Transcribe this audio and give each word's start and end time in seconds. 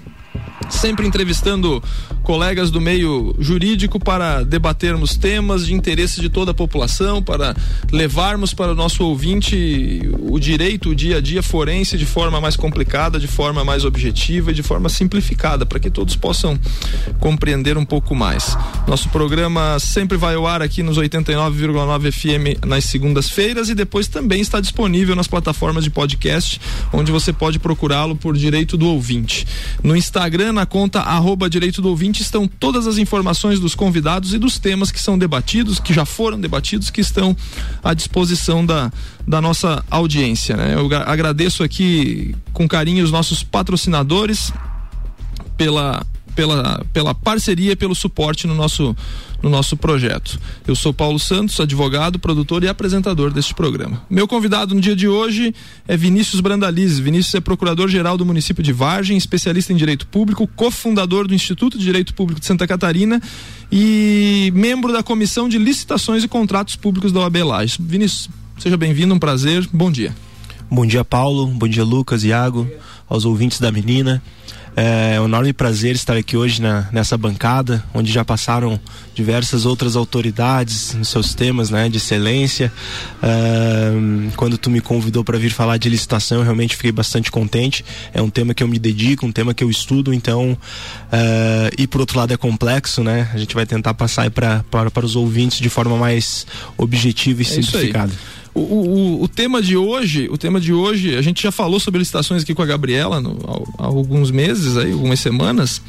sempre 0.71 1.07
entrevistando 1.07 1.83
colegas 2.29 2.71
do 2.71 2.79
meio 2.79 3.35
jurídico 3.39 3.99
para 3.99 4.43
debatermos 4.43 5.17
temas 5.17 5.65
de 5.65 5.73
interesse 5.73 6.21
de 6.21 6.29
toda 6.29 6.51
a 6.51 6.55
população, 6.55 7.23
para 7.23 7.57
levarmos 7.91 8.53
para 8.53 8.73
o 8.73 8.75
nosso 8.75 9.03
ouvinte 9.03 10.03
o 10.21 10.39
direito, 10.39 10.91
o 10.91 10.95
dia 10.95 11.17
a 11.17 11.21
dia 11.23 11.43
forense 11.43 11.97
de 11.97 12.05
forma 12.05 12.39
mais 12.39 12.55
complicada, 12.55 13.19
de 13.19 13.27
forma 13.27 13.65
mais 13.65 13.83
objetiva 13.83 14.51
e 14.51 14.55
de 14.55 14.63
forma 14.63 14.91
simplificada, 14.91 15.65
para 15.65 15.81
que 15.81 15.89
todos 15.89 16.17
possam 16.17 16.61
compreender 17.19 17.79
um 17.79 17.85
pouco 17.87 18.15
mais. 18.15 18.55
Nosso 18.87 19.09
programa 19.09 19.79
sempre 19.79 20.19
vai 20.19 20.35
ao 20.35 20.47
ar 20.47 20.61
aqui 20.61 20.83
nos 20.83 20.99
89,9 20.99 22.13
FM 22.13 22.63
nas 22.67 22.85
segundas-feiras 22.85 23.71
e 23.71 23.75
depois 23.75 24.07
também 24.07 24.43
está 24.43 24.61
disponível 24.61 25.17
nas 25.17 25.27
plataformas 25.27 25.83
de 25.83 25.89
podcast, 25.89 26.61
onde 26.93 27.11
você 27.11 27.33
pode 27.33 27.59
procurá-lo 27.59 28.15
por 28.15 28.37
Direito 28.37 28.77
do 28.77 28.87
Ouvinte. 28.87 29.47
No 29.83 29.97
Instagram, 29.97 30.53
na 30.53 30.67
conta 30.67 31.01
arroba 31.01 31.49
Direito 31.49 31.81
do 31.81 31.89
Ouvinte, 31.89 32.18
estão 32.23 32.47
todas 32.47 32.87
as 32.87 32.99
informações 32.99 33.61
dos 33.61 33.75
convidados 33.75 34.33
e 34.35 34.39
dos 34.39 34.59
temas 34.59 34.91
que 34.91 35.01
são 35.01 35.19
debatidos, 35.19 35.79
que 35.79 35.93
já 35.93 36.05
foram 36.05 36.41
debatidos, 36.41 36.91
que 36.91 37.01
estão 37.01 37.37
à 37.83 37.95
disposição 37.95 38.65
da, 38.65 38.93
da 39.27 39.41
nossa 39.41 39.85
audiência. 39.91 40.57
Né? 40.57 40.75
Eu 40.75 40.89
agradeço 41.07 41.63
aqui 41.63 42.35
com 42.53 42.69
carinho 42.69 43.05
os 43.05 43.11
nossos 43.11 43.43
patrocinadores 43.43 44.53
pela 45.57 46.07
pela, 46.39 46.87
pela 46.93 47.13
parceria, 47.13 47.75
pelo 47.75 47.97
suporte 47.97 48.47
no 48.47 48.55
nosso, 48.55 48.95
no 49.43 49.51
nosso 49.51 49.77
projeto. 49.77 50.39
Eu 50.69 50.77
sou 50.77 50.95
Paulo 50.95 51.19
Santos, 51.19 51.59
advogado, 51.59 52.17
produtor 52.17 52.63
e 52.63 52.69
apresentador 52.69 53.33
deste 53.33 53.53
programa. 53.53 54.01
Meu 54.09 54.29
convidado 54.29 54.73
no 54.73 54.81
dia 54.81 54.95
de 54.95 55.09
hoje 55.09 55.53
é 55.89 55.97
Vinícius 55.97 56.41
Brandalize. 56.41 57.03
Vinícius 57.03 57.35
é 57.35 57.41
procurador-geral 57.41 58.17
do 58.17 58.25
município 58.25 58.63
de 58.63 58.73
Vargem, 58.73 59.17
especialista 59.17 59.73
em 59.73 59.77
direito 59.77 60.07
público, 60.07 60.47
cofundador 60.47 61.27
do 61.27 61.35
Instituto 61.35 61.77
de 61.77 61.83
Direito 61.83 62.15
Público 62.15 62.39
de 62.39 62.47
Santa 62.47 62.69
Catarina 62.69 63.21
e 63.73 64.53
membro 64.55 64.93
da 64.93 65.03
Comissão 65.03 65.49
de 65.49 65.59
Licitações 65.59 66.23
e 66.23 66.29
Contratos 66.29 66.77
Públicos 66.77 67.11
da 67.11 67.19
OAB 67.19 67.37
Lages. 67.39 67.79
Vinícius, 67.81 68.31
seja 68.59 68.77
bem-vindo, 68.77 69.13
um 69.13 69.19
prazer. 69.19 69.69
Bom 69.73 69.91
dia. 69.91 70.15
Bom 70.71 70.87
dia, 70.87 71.05
Paulo. 71.05 71.49
Bom 71.49 71.67
dia, 71.67 71.83
Lucas, 71.83 72.23
Iago, 72.23 72.71
aos 73.09 73.25
ouvintes 73.25 73.59
da 73.59 73.73
menina. 73.73 74.23
É 74.81 75.21
um 75.21 75.25
enorme 75.25 75.53
prazer 75.53 75.97
estar 75.97 76.17
aqui 76.17 76.37
hoje 76.37 76.63
na, 76.63 76.89
nessa 76.93 77.19
bancada, 77.19 77.83
onde 77.93 78.13
já 78.13 78.25
passaram 78.25 78.79
diversas 79.13 79.67
outras 79.67 79.97
autoridades 79.97 80.95
nos 80.95 81.09
seus 81.09 81.35
temas 81.35 81.69
né, 81.69 81.89
de 81.89 81.97
excelência. 81.97 82.73
É, 83.21 83.91
quando 84.37 84.57
tu 84.57 84.71
me 84.71 84.81
convidou 84.81 85.25
para 85.25 85.37
vir 85.37 85.51
falar 85.51 85.79
de 85.79 85.89
licitação, 85.89 86.39
eu 86.39 86.45
realmente 86.45 86.77
fiquei 86.77 86.93
bastante 86.93 87.29
contente. 87.29 87.85
É 88.15 88.23
um 88.23 88.31
tema 88.31 88.55
que 88.55 88.63
eu 88.63 88.69
me 88.69 88.79
dedico, 88.79 89.27
um 89.27 89.33
tema 89.33 89.53
que 89.53 89.65
eu 89.65 89.69
estudo, 89.69 90.15
então. 90.15 90.57
É, 91.11 91.73
e 91.77 91.85
por 91.89 92.01
outro 92.01 92.17
lado 92.17 92.33
é 92.33 92.37
complexo, 92.37 93.03
né? 93.03 93.29
A 93.35 93.39
gente 93.39 93.57
vai 93.57 93.67
tentar 93.67 93.95
passar 93.95 94.31
para 94.31 94.63
para 94.71 95.05
os 95.05 95.17
ouvintes 95.17 95.59
de 95.59 95.69
forma 95.69 95.97
mais 95.97 96.47
objetiva 96.77 97.43
e 97.43 97.45
é 97.45 97.49
simplificada. 97.49 98.13
O, 98.55 98.61
o, 98.61 99.23
o, 99.23 99.29
tema 99.29 99.63
de 99.63 99.77
hoje, 99.77 100.29
o 100.31 100.39
tema 100.39 100.61
de 100.61 100.73
hoje, 100.73 101.17
a 101.17 101.23
gente 101.23 101.43
já 101.43 101.53
falou 101.53 101.79
sobre 101.79 101.99
licitações 101.99 102.43
aqui 102.43 102.55
com 102.55 102.63
a 102.63 102.67
Gabriela 102.67 103.21
no, 103.21 103.39
há, 103.79 103.85
há 103.85 103.87
alguns 103.87 104.31
meses, 104.31 104.77
aí, 104.77 104.93
algumas 104.93 105.21
semanas. 105.21 105.81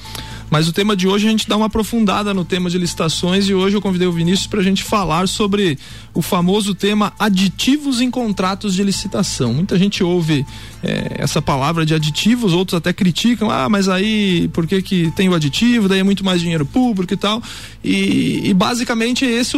Mas 0.50 0.68
o 0.68 0.74
tema 0.74 0.96
de 0.96 1.08
hoje 1.08 1.28
a 1.28 1.32
gente 1.32 1.48
dá 1.48 1.56
uma 1.56 1.68
aprofundada 1.68 2.34
no 2.34 2.44
tema 2.44 2.70
de 2.70 2.78
licitações 2.78 3.48
e 3.48 3.54
hoje 3.54 3.78
eu 3.78 3.82
convidei 3.82 4.08
o 4.08 4.12
Vinícius 4.12 4.48
para 4.48 4.60
a 4.60 4.64
gente 4.64 4.84
falar 4.84 5.28
sobre 5.28 5.78
o 6.14 6.22
famoso 6.22 6.74
tema 6.74 7.14
aditivos 7.20 8.02
em 8.02 8.10
contratos 8.10 8.74
de 8.74 8.84
licitação. 8.84 9.54
Muita 9.54 9.78
gente 9.78 10.04
ouve 10.04 10.46
é, 10.84 11.18
essa 11.20 11.42
palavra 11.42 11.86
de 11.86 11.94
aditivos, 11.94 12.52
outros 12.52 12.76
até 12.76 12.92
criticam, 12.92 13.52
ah, 13.52 13.70
mas 13.70 13.88
aí 13.88 14.48
por 14.50 14.66
que, 14.66 14.82
que 14.82 15.12
tem 15.12 15.30
o 15.30 15.36
aditivo, 15.36 15.88
daí 15.88 16.00
é 16.00 16.04
muito 16.04 16.26
mais 16.26 16.42
dinheiro 16.42 16.66
público 16.66 17.14
e 17.14 17.18
tal. 17.18 17.44
E, 17.84 18.42
e 18.46 18.54
basicamente 18.54 19.26
é, 19.26 19.32
esse, 19.32 19.56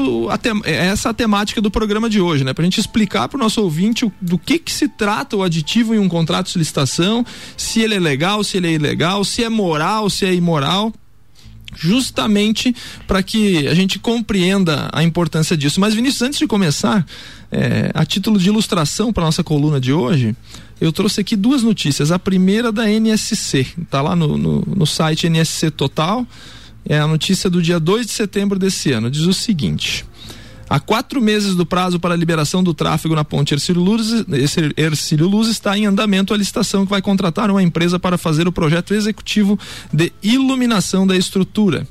é 0.65 0.87
essa 0.87 1.11
a 1.11 1.13
temática 1.13 1.61
do 1.61 1.71
programa 1.71 2.09
de 2.09 2.19
hoje, 2.19 2.43
né? 2.43 2.53
Para 2.53 2.63
a 2.63 2.65
gente 2.65 2.79
explicar 2.79 3.29
para 3.29 3.37
o 3.37 3.39
nosso 3.39 3.61
ouvinte 3.61 4.05
o, 4.05 4.11
do 4.21 4.37
que, 4.37 4.59
que 4.59 4.71
se 4.71 4.87
trata 4.89 5.35
o 5.37 5.43
aditivo 5.43 5.95
em 5.95 5.99
um 5.99 6.09
contrato 6.09 6.51
de 6.51 6.57
licitação, 6.57 7.25
se 7.55 7.79
ele 7.79 7.95
é 7.95 7.99
legal, 7.99 8.43
se 8.43 8.57
ele 8.57 8.67
é 8.67 8.73
ilegal, 8.73 9.23
se 9.23 9.43
é 9.43 9.49
moral, 9.49 10.09
se 10.09 10.25
é 10.25 10.33
imoral 10.33 10.80
justamente 11.75 12.75
para 13.07 13.23
que 13.23 13.67
a 13.67 13.73
gente 13.73 13.99
compreenda 13.99 14.89
a 14.91 15.03
importância 15.03 15.55
disso. 15.55 15.79
Mas 15.79 15.93
Vinícius, 15.93 16.21
antes 16.21 16.39
de 16.39 16.47
começar, 16.47 17.05
é, 17.51 17.91
a 17.93 18.05
título 18.05 18.39
de 18.39 18.47
ilustração 18.49 19.11
para 19.11 19.23
nossa 19.23 19.43
coluna 19.43 19.79
de 19.79 19.91
hoje, 19.91 20.35
eu 20.79 20.91
trouxe 20.91 21.21
aqui 21.21 21.35
duas 21.35 21.63
notícias. 21.63 22.11
A 22.11 22.19
primeira 22.19 22.71
da 22.71 22.89
NSC, 22.89 23.67
está 23.81 24.01
lá 24.01 24.15
no, 24.15 24.37
no, 24.37 24.61
no 24.61 24.85
site 24.85 25.27
NSC 25.27 25.71
Total, 25.71 26.25
é 26.85 26.97
a 26.97 27.07
notícia 27.07 27.49
do 27.49 27.61
dia 27.61 27.79
2 27.79 28.07
de 28.07 28.11
setembro 28.11 28.57
desse 28.57 28.91
ano. 28.91 29.09
Diz 29.09 29.21
o 29.23 29.33
seguinte: 29.33 30.05
Há 30.71 30.79
quatro 30.79 31.21
meses 31.21 31.53
do 31.53 31.65
prazo 31.65 31.99
para 31.99 32.13
a 32.13 32.17
liberação 32.17 32.63
do 32.63 32.73
tráfego 32.73 33.13
na 33.13 33.25
ponte 33.25 33.53
Ercílio 33.53 33.81
Luz, 33.81 34.23
Ercílio 34.77 35.27
Luz 35.27 35.49
está 35.49 35.77
em 35.77 35.85
andamento 35.85 36.33
a 36.33 36.37
licitação 36.37 36.85
que 36.85 36.89
vai 36.89 37.01
contratar 37.01 37.51
uma 37.51 37.61
empresa 37.61 37.99
para 37.99 38.17
fazer 38.17 38.47
o 38.47 38.53
projeto 38.53 38.93
executivo 38.93 39.59
de 39.91 40.13
iluminação 40.23 41.05
da 41.05 41.13
estrutura. 41.13 41.85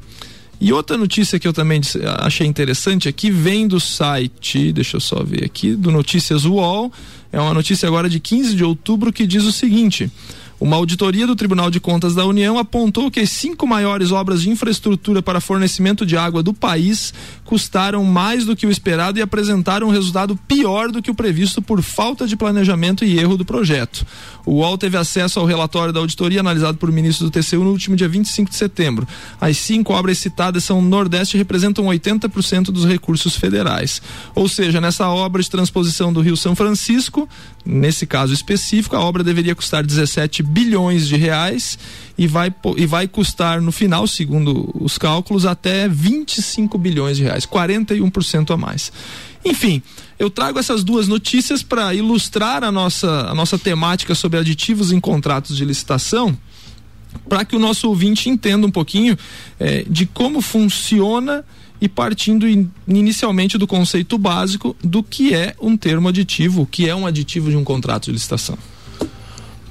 E 0.59 0.73
outra 0.73 0.97
notícia 0.97 1.39
que 1.39 1.47
eu 1.47 1.53
também 1.53 1.83
achei 2.21 2.47
interessante 2.47 3.07
aqui 3.07 3.31
vem 3.31 3.69
do 3.69 3.79
site, 3.79 4.73
deixa 4.73 4.97
eu 4.97 5.01
só 5.01 5.23
ver 5.23 5.45
aqui, 5.45 5.77
do 5.77 5.91
Notícias 5.91 6.47
UOL. 6.47 6.91
É 7.31 7.39
uma 7.39 7.53
notícia 7.53 7.87
agora 7.87 8.09
de 8.09 8.19
15 8.19 8.57
de 8.57 8.65
outubro 8.65 9.13
que 9.13 9.27
diz 9.27 9.45
o 9.45 9.53
seguinte: 9.53 10.11
uma 10.61 10.77
auditoria 10.77 11.27
do 11.27 11.35
Tribunal 11.35 11.71
de 11.71 11.81
Contas 11.81 12.15
da 12.15 12.27
União 12.27 12.59
apontou 12.59 13.11
que 13.11 13.19
as 13.19 13.31
cinco 13.31 13.67
maiores 13.67 14.13
obras 14.13 14.43
de 14.43 14.51
infraestrutura 14.51 15.23
para 15.23 15.41
fornecimento 15.41 16.05
de 16.05 16.19
água 16.19 16.43
do 16.43 16.53
país 16.53 17.15
custaram 17.47 18.05
mais 18.05 18.45
do 18.45 18.55
que 18.55 18.67
o 18.67 18.71
esperado 18.71 19.19
e 19.19 19.23
apresentaram 19.23 19.89
um 19.89 19.91
resultado 19.91 20.37
pior 20.47 20.93
do 20.93 21.01
que 21.01 21.11
o 21.11 21.15
previsto 21.15 21.63
por 21.63 21.81
falta 21.81 22.27
de 22.27 22.37
planejamento 22.37 23.07
e 23.07 23.19
erro 23.19 23.39
do 23.39 23.45
projeto. 23.45 24.07
O 24.45 24.57
UOL 24.57 24.77
teve 24.77 24.99
acesso 24.99 25.41
ao 25.41 25.47
relatório 25.47 25.93
da 25.93 26.01
auditoria 26.01 26.41
analisado 26.41 26.77
por 26.77 26.93
ministro 26.93 27.29
do 27.29 27.31
TCU 27.31 27.65
no 27.65 27.71
último 27.71 27.97
dia 27.97 28.09
25 28.09 28.51
de 28.51 28.57
setembro. 28.57 29.09
As 29.41 29.57
cinco 29.57 29.95
obras 29.95 30.19
citadas 30.19 30.63
são 30.63 30.83
no 30.83 30.89
Nordeste 30.89 31.37
e 31.37 31.39
representam 31.39 31.87
80% 31.87 32.65
dos 32.67 32.85
recursos 32.85 33.35
federais. 33.35 34.03
Ou 34.35 34.47
seja, 34.47 34.81
nessa 34.81 35.09
obra 35.09 35.43
de 35.43 35.49
transposição 35.49 36.13
do 36.13 36.21
Rio 36.21 36.37
São 36.37 36.55
Francisco, 36.55 37.29
nesse 37.65 38.07
caso 38.07 38.33
específico, 38.33 38.97
a 38.97 39.01
obra 39.01 39.23
deveria 39.23 39.55
custar 39.55 39.85
17 39.85 40.43
bilhões 40.43 41.07
de 41.07 41.17
reais 41.17 41.79
e 42.17 42.27
vai, 42.27 42.55
e 42.77 42.87
vai 42.87 43.07
custar 43.07 43.61
no 43.61 43.73
final, 43.73 44.07
segundo 44.07 44.71
os 44.75 44.99
cálculos, 44.99 45.47
até 45.47 45.89
25 45.89 46.77
bilhões 46.79 47.17
de 47.17 47.25
reais, 47.25 47.47
41% 47.47 48.51
a 48.51 48.57
mais. 48.57 48.93
Enfim, 49.45 49.83
eu 50.19 50.29
trago 50.29 50.59
essas 50.59 50.85
duas 50.85 51.09
notícias 51.09 51.63
para 51.63 51.95
ilustrar 51.95 52.63
a 52.63 52.71
nossa, 52.71 53.27
a 53.29 53.35
nossa 53.35 53.59
temática 53.59 54.15
sobre 54.15 54.39
aditivos 54.39 54.93
em 54.93 55.01
contratos 55.01 55.57
de 55.57 55.65
licitação, 55.65 56.37
para 57.29 57.45
que 57.45 57.55
o 57.55 57.59
nosso 57.59 57.89
ouvinte 57.89 58.29
entenda 58.29 58.67
um 58.67 58.71
pouquinho 58.71 59.17
eh, 59.59 59.85
de 59.89 60.07
como 60.07 60.41
funciona 60.41 61.45
e 61.81 61.89
partindo 61.89 62.49
in, 62.49 62.71
inicialmente 62.87 63.57
do 63.57 63.67
conceito 63.67 64.19
básico 64.19 64.77
do 64.83 65.03
que 65.03 65.35
é 65.35 65.55
um 65.61 65.77
termo 65.77 66.09
aditivo, 66.09 66.63
o 66.63 66.67
que 66.67 66.89
é 66.89 66.95
um 66.95 67.07
aditivo 67.07 67.51
de 67.51 67.57
um 67.57 67.65
contrato 67.65 68.07
de 68.07 68.13
licitação. 68.13 68.59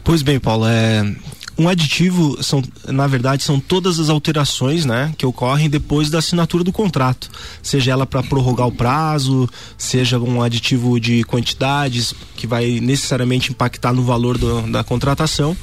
Pois 0.04 0.24
bem, 0.24 0.40
Paulo, 0.40 0.66
é, 0.66 1.16
Um 1.60 1.68
aditivo 1.68 2.42
são, 2.42 2.64
na 2.88 3.06
verdade, 3.06 3.44
são 3.44 3.60
todas 3.60 4.00
as 4.00 4.10
alterações, 4.10 4.86
né, 4.86 5.14
que 5.18 5.26
ocorrem 5.26 5.70
depois 5.70 6.10
da 6.10 6.20
assinatura 6.20 6.64
do 6.64 6.72
contrato, 6.72 7.30
seja 7.62 7.92
ela 7.92 8.06
para 8.06 8.24
prorrogar 8.24 8.66
o 8.66 8.72
prazo, 8.72 9.48
seja 9.78 10.18
um 10.18 10.42
aditivo 10.42 10.98
de 11.00 11.24
quantidades 11.26 12.14
que 12.38 12.48
vai 12.48 12.80
necessariamente 12.80 13.52
impactar 13.52 13.94
no 13.94 14.04
valor 14.04 14.38
do, 14.38 14.72
da 14.72 14.86
contratação 14.86 15.56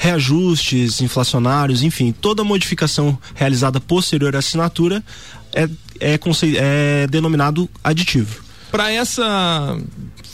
reajustes 0.00 1.02
inflacionários, 1.02 1.82
enfim, 1.82 2.10
toda 2.10 2.42
modificação 2.42 3.18
realizada 3.34 3.78
posterior 3.78 4.34
à 4.34 4.38
assinatura 4.38 5.04
é, 5.52 5.68
é, 6.00 6.18
é 6.56 7.06
denominado 7.06 7.68
aditivo. 7.84 8.42
Para 8.70 8.90
essa 8.90 9.78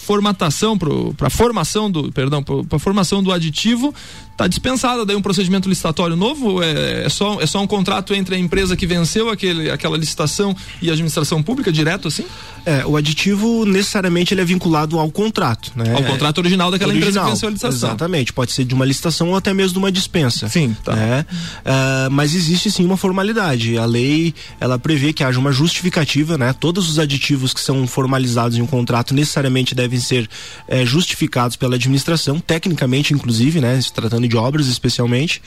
formatação, 0.07 0.79
para 0.79 1.29
formação 1.29 1.91
do, 1.91 2.13
perdão, 2.13 2.41
para 2.41 2.79
formação 2.79 3.21
do 3.21 3.33
aditivo, 3.33 3.93
Está 4.37 4.47
dispensado 4.47 5.07
daí 5.07 5.17
um 5.17 5.23
procedimento 5.23 5.67
licitatório 5.67 6.15
novo? 6.15 6.63
É, 6.63 7.07
é, 7.07 7.09
só, 7.09 7.41
é 7.41 7.47
só 7.47 7.59
um 7.63 7.67
contrato 7.67 8.15
entre 8.15 8.35
a 8.35 8.39
empresa 8.39 8.77
que 8.77 8.87
venceu 8.87 9.31
aquele, 9.31 9.71
aquela 9.71 9.97
licitação 9.97 10.55
e 10.83 10.91
a 10.91 10.93
administração 10.93 11.43
pública, 11.43 11.73
direto 11.73 12.07
assim? 12.07 12.27
É, 12.67 12.85
o 12.85 12.99
aditivo 12.99 13.65
necessariamente 13.65 14.35
ele 14.35 14.43
é 14.43 14.45
vinculado 14.45 14.99
ao 14.99 15.11
contrato, 15.11 15.73
né? 15.75 15.91
Ao 15.95 16.03
contrato 16.05 16.37
original 16.37 16.71
daquela 16.71 16.93
original, 16.93 17.11
empresa 17.11 17.25
que 17.25 17.31
venceu 17.31 17.49
a 17.49 17.53
licitação. 17.53 17.89
Exatamente, 17.89 18.31
pode 18.35 18.53
ser 18.53 18.67
de 18.67 18.75
uma 18.75 18.85
licitação 18.85 19.31
ou 19.31 19.37
até 19.37 19.55
mesmo 19.55 19.73
de 19.73 19.79
uma 19.79 19.91
dispensa. 19.91 20.51
Sim, 20.51 20.77
tá. 20.85 20.95
Né? 20.95 21.25
Uh, 21.65 22.11
mas 22.11 22.35
existe 22.35 22.71
sim 22.71 22.85
uma 22.85 22.99
formalidade. 22.99 23.79
A 23.79 23.87
lei, 23.87 24.35
ela 24.61 24.79
prevê 24.79 25.15
que 25.15 25.25
haja 25.25 25.39
uma 25.39 25.51
justificativa, 25.51 26.37
né? 26.37 26.53
Todos 26.53 26.91
os 26.91 26.99
aditivos 26.99 27.55
que 27.55 27.61
são 27.61 27.87
formalizados 27.87 28.59
em 28.59 28.61
um 28.61 28.67
contrato 28.67 29.15
necessariamente 29.15 29.75
devem 29.75 29.96
ser 30.01 30.29
eh, 30.69 30.85
justificados 30.85 31.57
pela 31.57 31.77
administração, 31.77 32.39
tecnicamente 32.39 33.15
inclusive, 33.15 33.61
né? 33.61 33.81
Se 33.81 33.93
tratando 33.93 34.27
de 34.29 34.37
obras 34.37 34.67
especialmente. 34.67 35.43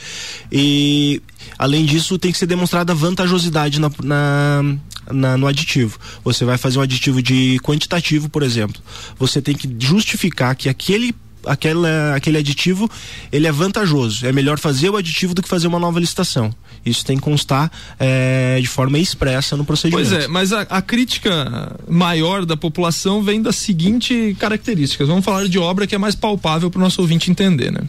E 0.50 1.22
além 1.58 1.84
disso, 1.84 2.18
tem 2.18 2.32
que 2.32 2.38
ser 2.38 2.46
demonstrada 2.46 2.94
vantajosidade 2.94 3.80
na, 3.80 3.90
na, 4.02 4.62
na, 5.10 5.36
no 5.36 5.46
aditivo. 5.46 5.98
Você 6.24 6.44
vai 6.44 6.58
fazer 6.58 6.78
um 6.78 6.82
aditivo 6.82 7.22
de 7.22 7.58
quantitativo, 7.62 8.28
por 8.28 8.42
exemplo. 8.42 8.80
Você 9.18 9.40
tem 9.40 9.54
que 9.54 9.68
justificar 9.78 10.54
que 10.54 10.68
aquele 10.68 11.14
aquela, 11.46 12.14
aquele 12.14 12.38
aditivo 12.38 12.90
ele 13.32 13.46
é 13.46 13.52
vantajoso. 13.52 14.26
É 14.26 14.32
melhor 14.32 14.58
fazer 14.58 14.90
o 14.90 14.96
aditivo 14.96 15.34
do 15.34 15.42
que 15.42 15.48
fazer 15.48 15.66
uma 15.66 15.78
nova 15.78 16.00
licitação. 16.00 16.54
Isso 16.84 17.04
tem 17.04 17.16
que 17.16 17.22
constar 17.22 17.70
é, 17.98 18.58
de 18.60 18.66
forma 18.66 18.98
expressa 18.98 19.56
no 19.56 19.64
procedimento. 19.64 20.08
Pois 20.08 20.24
é, 20.24 20.28
mas 20.28 20.52
a, 20.52 20.62
a, 20.62 20.80
crítica 20.80 21.76
maior 21.88 22.46
da 22.46 22.56
população 22.56 23.22
vem 23.22 23.42
das 23.42 23.56
seguintes 23.56 24.36
características. 24.38 25.06
Vamos 25.06 25.24
falar 25.24 25.46
de 25.46 25.58
obra 25.58 25.86
que 25.86 25.94
é 25.94 25.98
mais 25.98 26.14
palpável 26.14 26.70
para 26.70 26.78
o 26.78 26.82
nosso 26.82 27.00
ouvinte 27.00 27.30
entender, 27.30 27.70
né? 27.70 27.80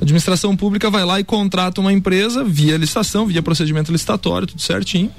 A 0.00 0.04
administração 0.04 0.56
pública 0.56 0.88
vai 0.88 1.04
lá 1.04 1.20
e 1.20 1.24
contrata 1.24 1.80
uma 1.80 1.92
empresa 1.92 2.42
via 2.44 2.76
licitação, 2.76 3.26
via 3.26 3.42
procedimento 3.42 3.92
licitatório, 3.92 4.46
tudo 4.46 4.62
certinho. 4.62 5.10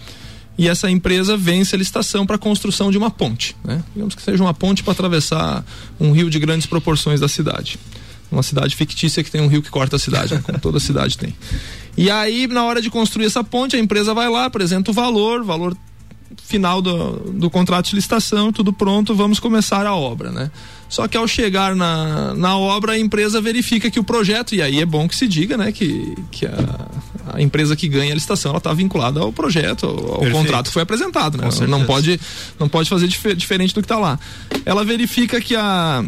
E 0.58 0.68
essa 0.68 0.90
empresa 0.90 1.36
vence 1.36 1.76
a 1.76 1.78
licitação 1.78 2.26
para 2.26 2.36
a 2.36 2.40
construção 2.40 2.92
de 2.92 2.98
uma 2.98 3.10
ponte. 3.10 3.56
Né? 3.64 3.84
Digamos 3.94 4.14
que 4.14 4.22
seja 4.22 4.44
uma 4.44 4.54
ponte 4.54 4.84
para 4.84 4.94
atravessar 4.94 5.66
um 6.00 6.12
rio 6.12 6.30
de 6.30 6.38
grandes 6.40 6.68
proporções 6.68 7.20
da 7.20 7.28
cidade. 7.28 7.80
Uma 8.32 8.44
cidade 8.44 8.76
fictícia 8.76 9.24
que 9.24 9.32
tem 9.32 9.42
um 9.42 9.48
rio 9.48 9.62
que 9.62 9.70
corta 9.70 9.96
a 9.96 10.00
cidade, 10.00 10.34
né? 10.34 10.42
como 10.44 10.60
toda 10.60 10.80
cidade 10.80 11.18
tem. 11.18 11.36
E 11.98 12.10
aí, 12.10 12.48
na 12.48 12.64
hora 12.64 12.82
de 12.82 12.90
construir 12.90 13.26
essa 13.26 13.44
ponte, 13.44 13.76
a 13.76 13.80
empresa 13.80 14.14
vai 14.14 14.30
lá, 14.30 14.46
apresenta 14.46 14.92
o 14.92 14.94
valor, 14.94 15.44
valor 15.44 15.76
final 16.42 16.82
do, 16.82 17.32
do 17.32 17.50
contrato 17.50 17.90
de 17.90 17.96
licitação, 17.96 18.52
tudo 18.52 18.72
pronto, 18.72 19.14
vamos 19.16 19.40
começar 19.40 19.86
a 19.86 19.96
obra, 19.96 20.32
né? 20.32 20.52
Só 20.90 21.08
que 21.08 21.18
ao 21.18 21.28
chegar 21.28 21.76
na, 21.76 22.34
na 22.36 22.58
obra, 22.58 22.94
a 22.94 23.00
empresa 23.00 23.42
verifica 23.42 23.90
que 23.90 24.00
o 24.00 24.04
projeto, 24.04 24.54
e 24.54 24.62
aí 24.62 24.80
é 24.80 24.86
bom 24.86 25.08
que 25.08 25.16
se 25.16 25.28
diga, 25.28 25.58
né, 25.58 25.72
que, 25.72 26.16
que 26.30 26.46
a, 26.46 26.88
a 27.34 27.42
empresa 27.42 27.76
que 27.76 27.88
ganha 27.88 28.12
a 28.12 28.14
licitação, 28.14 28.52
ela 28.52 28.60
está 28.60 28.74
vinculada 28.74 29.20
ao 29.20 29.34
projeto, 29.34 29.86
ao, 29.88 30.30
contrato 30.32 30.68
que 30.68 30.74
foi 30.74 30.84
apresentado, 30.84 31.38
né? 31.38 31.50
Não 31.68 31.86
pode, 31.86 32.20
não 32.60 32.70
pode 32.70 32.90
fazer 32.90 33.08
dif 33.08 33.34
diferente 33.36 33.74
do 33.74 33.82
que 33.82 33.86
está 33.86 33.98
lá. 33.98 34.20
Ela 34.66 34.86
verifica 34.86 35.42
que 35.42 35.56
a 35.56 36.06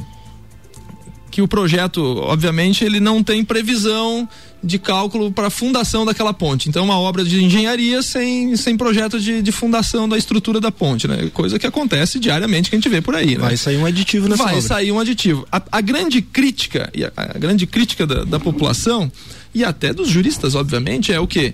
que 1.35 1.41
o 1.41 1.49
projeto, 1.49 2.01
obviamente, 2.19 2.85
ele 2.85 2.97
não 2.97 3.21
tem 3.21 3.43
previsão 3.43 4.25
de 4.63 4.79
cálculo 4.79 5.29
para 5.33 5.47
a 5.47 5.49
fundação 5.49 6.05
daquela 6.05 6.33
ponte. 6.33 6.69
Então, 6.69 6.83
é 6.83 6.85
uma 6.85 6.97
obra 6.97 7.25
de 7.25 7.43
engenharia 7.43 8.01
sem, 8.01 8.55
sem 8.55 8.77
projeto 8.77 9.19
de, 9.19 9.41
de 9.41 9.51
fundação 9.51 10.07
da 10.07 10.17
estrutura 10.17 10.61
da 10.61 10.71
ponte, 10.71 11.09
né? 11.09 11.29
Coisa 11.33 11.59
que 11.59 11.67
acontece 11.67 12.19
diariamente 12.19 12.69
que 12.69 12.77
a 12.77 12.79
gente 12.79 12.87
vê 12.87 13.01
por 13.01 13.15
aí, 13.15 13.31
né? 13.35 13.41
Vai 13.41 13.57
sair 13.57 13.75
um 13.75 13.85
aditivo 13.85 14.29
nessa 14.29 14.43
Vai 14.45 14.53
obra. 14.53 14.65
sair 14.65 14.93
um 14.93 14.99
aditivo. 15.01 15.45
A, 15.51 15.61
a 15.73 15.81
grande 15.81 16.21
crítica, 16.21 16.89
e 16.95 17.03
a, 17.03 17.11
a 17.17 17.37
grande 17.37 17.67
crítica 17.67 18.07
da, 18.07 18.23
da 18.23 18.39
população 18.39 19.11
e 19.53 19.61
até 19.61 19.91
dos 19.91 20.07
juristas, 20.07 20.55
obviamente, 20.55 21.11
é 21.11 21.19
o 21.19 21.27
que? 21.27 21.53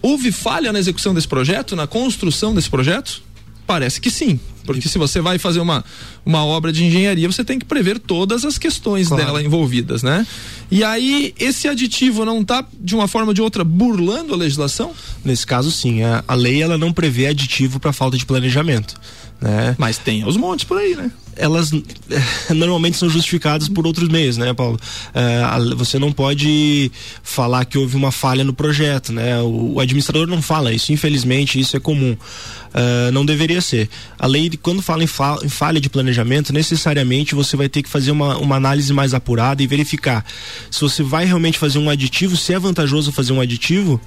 Houve 0.00 0.32
falha 0.32 0.72
na 0.72 0.78
execução 0.78 1.12
desse 1.12 1.28
projeto, 1.28 1.76
na 1.76 1.86
construção 1.86 2.54
desse 2.54 2.70
projeto? 2.70 3.22
Parece 3.66 4.00
que 4.00 4.10
sim. 4.10 4.40
Porque 4.66 4.88
se 4.88 4.98
você 4.98 5.20
vai 5.20 5.38
fazer 5.38 5.60
uma, 5.60 5.84
uma 6.24 6.44
obra 6.44 6.72
de 6.72 6.84
engenharia, 6.84 7.30
você 7.30 7.44
tem 7.44 7.58
que 7.58 7.64
prever 7.64 7.98
todas 7.98 8.44
as 8.44 8.58
questões 8.58 9.08
claro. 9.08 9.24
dela 9.24 9.42
envolvidas, 9.42 10.02
né? 10.02 10.26
E 10.70 10.82
aí, 10.82 11.32
esse 11.38 11.68
aditivo 11.68 12.24
não 12.24 12.40
está, 12.40 12.66
de 12.78 12.94
uma 12.94 13.06
forma 13.06 13.28
ou 13.28 13.34
de 13.34 13.40
outra, 13.40 13.62
burlando 13.62 14.34
a 14.34 14.36
legislação? 14.36 14.92
Nesse 15.24 15.46
caso, 15.46 15.70
sim. 15.70 16.02
A, 16.02 16.24
a 16.26 16.34
lei 16.34 16.60
ela 16.60 16.76
não 16.76 16.92
prevê 16.92 17.28
aditivo 17.28 17.78
para 17.78 17.92
falta 17.92 18.18
de 18.18 18.26
planejamento. 18.26 18.94
Né? 19.40 19.76
Mas 19.78 19.98
tem 19.98 20.22
aos 20.22 20.36
montes 20.36 20.64
por 20.64 20.78
aí, 20.78 20.94
né? 20.96 21.10
elas 21.36 21.70
normalmente 22.50 22.96
são 22.96 23.08
justificadas 23.08 23.68
por 23.68 23.86
outros 23.86 24.08
meios, 24.08 24.36
né, 24.36 24.52
Paulo? 24.54 24.78
É, 25.14 25.74
você 25.76 25.98
não 25.98 26.10
pode 26.10 26.90
falar 27.22 27.64
que 27.64 27.78
houve 27.78 27.94
uma 27.94 28.10
falha 28.10 28.42
no 28.42 28.52
projeto, 28.52 29.12
né? 29.12 29.40
O, 29.40 29.74
o 29.74 29.80
administrador 29.80 30.26
não 30.26 30.40
fala 30.40 30.72
isso, 30.72 30.92
infelizmente 30.92 31.60
isso 31.60 31.76
é 31.76 31.80
comum. 31.80 32.12
Uh, 32.12 33.10
não 33.12 33.24
deveria 33.24 33.60
ser. 33.60 33.88
A 34.18 34.26
lei, 34.26 34.50
quando 34.60 34.82
fala 34.82 35.02
em, 35.02 35.06
fa 35.06 35.38
em, 35.42 35.48
falha 35.48 35.80
de 35.80 35.88
planejamento, 35.88 36.52
necessariamente 36.52 37.34
você 37.34 37.56
vai 37.56 37.68
ter 37.68 37.82
que 37.82 37.88
fazer 37.88 38.10
uma, 38.10 38.36
uma 38.36 38.56
análise 38.56 38.92
mais 38.92 39.14
apurada 39.14 39.62
e 39.62 39.66
verificar 39.66 40.24
se 40.70 40.80
você 40.80 41.02
vai 41.02 41.24
realmente 41.24 41.58
fazer 41.58 41.78
um 41.78 41.88
aditivo, 41.88 42.36
se 42.36 42.52
é 42.52 42.58
vantajoso 42.58 43.12
fazer 43.12 43.32
um 43.32 43.40
aditivo, 43.40 43.98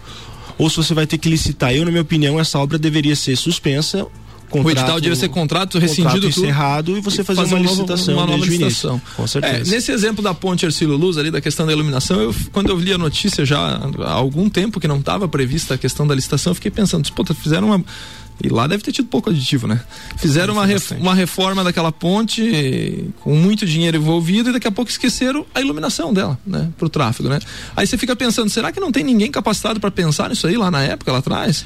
ou 0.58 0.70
se 0.70 0.78
você 0.78 0.94
vai 0.94 1.08
ter 1.08 1.18
que 1.18 1.30
licitar. 1.30 1.74
Eu, 1.74 1.84
na 1.84 1.90
minha 1.90 2.04
opinião, 2.04 2.40
essa 2.40 2.60
obra 2.60 2.78
deveria 2.78 3.16
ser 3.16 3.36
suspensa 3.36 4.06
Contrato, 4.50 4.66
o 4.66 4.72
edital 4.72 5.00
devia 5.00 5.16
ser 5.16 5.30
contrato 5.30 5.78
rescindido 5.78 6.14
contrato 6.14 6.40
encerrado 6.40 6.98
e 6.98 7.02
você 7.02 7.24
fazer, 7.24 7.42
fazer 7.42 7.56
uma, 7.56 7.62
licitação 7.62 8.14
uma 8.16 8.26
nova 8.26 8.46
licitação. 8.46 9.02
Com 9.16 9.28
certeza. 9.28 9.70
É, 9.70 9.76
nesse 9.76 9.92
exemplo 9.92 10.24
da 10.24 10.34
ponte 10.34 10.66
Ercílio 10.66 10.96
Luz 10.96 11.18
ali 11.18 11.30
da 11.30 11.40
questão 11.40 11.66
da 11.66 11.72
iluminação, 11.72 12.20
eu, 12.20 12.36
quando 12.52 12.70
eu 12.70 12.80
li 12.80 12.92
a 12.92 12.98
notícia 12.98 13.46
já 13.46 13.60
há 13.60 14.12
algum 14.12 14.50
tempo 14.50 14.80
que 14.80 14.88
não 14.88 14.98
estava 14.98 15.28
prevista 15.28 15.76
a 15.76 15.78
questão 15.78 16.08
da 16.08 16.16
licitação, 16.16 16.52
eu 16.52 16.56
fiquei 16.56 16.72
pensando, 16.72 17.10
pô, 17.14 17.24
fizeram 17.34 17.68
uma 17.68 17.84
e 18.42 18.48
lá 18.48 18.68
deve 18.68 18.82
ter 18.82 18.94
tido 18.94 19.08
pouco 19.08 19.30
aditivo, 19.30 19.68
né? 19.68 19.82
Fizeram 20.18 20.54
uma, 20.54 20.66
ref, 20.66 20.92
uma 20.92 21.14
reforma 21.14 21.62
daquela 21.62 21.92
ponte 21.92 23.12
com 23.20 23.36
muito 23.36 23.66
dinheiro 23.66 23.98
envolvido 23.98 24.50
e 24.50 24.54
daqui 24.54 24.68
a 24.68 24.72
pouco 24.72 24.90
esqueceram 24.90 25.46
a 25.54 25.60
iluminação 25.60 26.14
dela, 26.14 26.40
né? 26.48 26.70
Pro 26.78 26.88
tráfego, 26.88 27.28
né? 27.28 27.40
Aí 27.76 27.86
você 27.86 27.98
fica 27.98 28.16
pensando, 28.16 28.50
será 28.50 28.72
que 28.72 28.80
não 28.80 28.94
tem 28.94 29.04
ninguém 29.04 29.30
capacitado 29.30 29.80
para 29.80 29.92
pensar 29.92 30.30
nisso 30.30 30.48
aí 30.48 30.56
lá 30.56 30.72
na 30.72 30.82
época, 30.82 31.12
lá 31.12 31.18
atrás? 31.18 31.66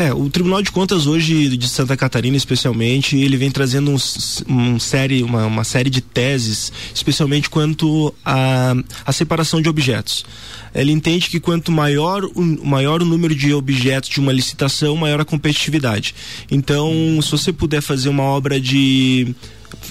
É, 0.00 0.14
o 0.14 0.30
Tribunal 0.30 0.62
de 0.62 0.72
Contas 0.72 1.06
hoje 1.06 1.58
de 1.58 1.68
Santa 1.68 1.94
Catarina, 1.94 2.34
especialmente, 2.34 3.18
ele 3.18 3.36
vem 3.36 3.50
trazendo 3.50 3.90
um, 3.90 3.96
um 4.48 4.80
série, 4.80 5.22
uma, 5.22 5.44
uma, 5.44 5.62
série 5.62 5.90
de 5.90 6.00
teses, 6.00 6.72
especialmente 6.94 7.50
quanto 7.50 8.14
à 8.24 8.74
a, 9.04 9.12
separação 9.12 9.60
de 9.60 9.68
objetos. 9.68 10.24
Ele 10.74 10.90
entende 10.90 11.28
que 11.28 11.38
quanto 11.38 11.70
maior 11.70 12.24
o, 12.24 12.66
maior 12.66 13.02
o 13.02 13.04
número 13.04 13.34
de 13.34 13.52
objetos 13.52 14.08
de 14.08 14.20
uma 14.20 14.32
licitação, 14.32 14.96
maior 14.96 15.20
a 15.20 15.24
competitividade. 15.26 16.14
Então, 16.50 17.20
se 17.20 17.30
você 17.30 17.52
puder 17.52 17.82
fazer 17.82 18.08
uma 18.08 18.22
obra 18.22 18.58
de 18.58 19.34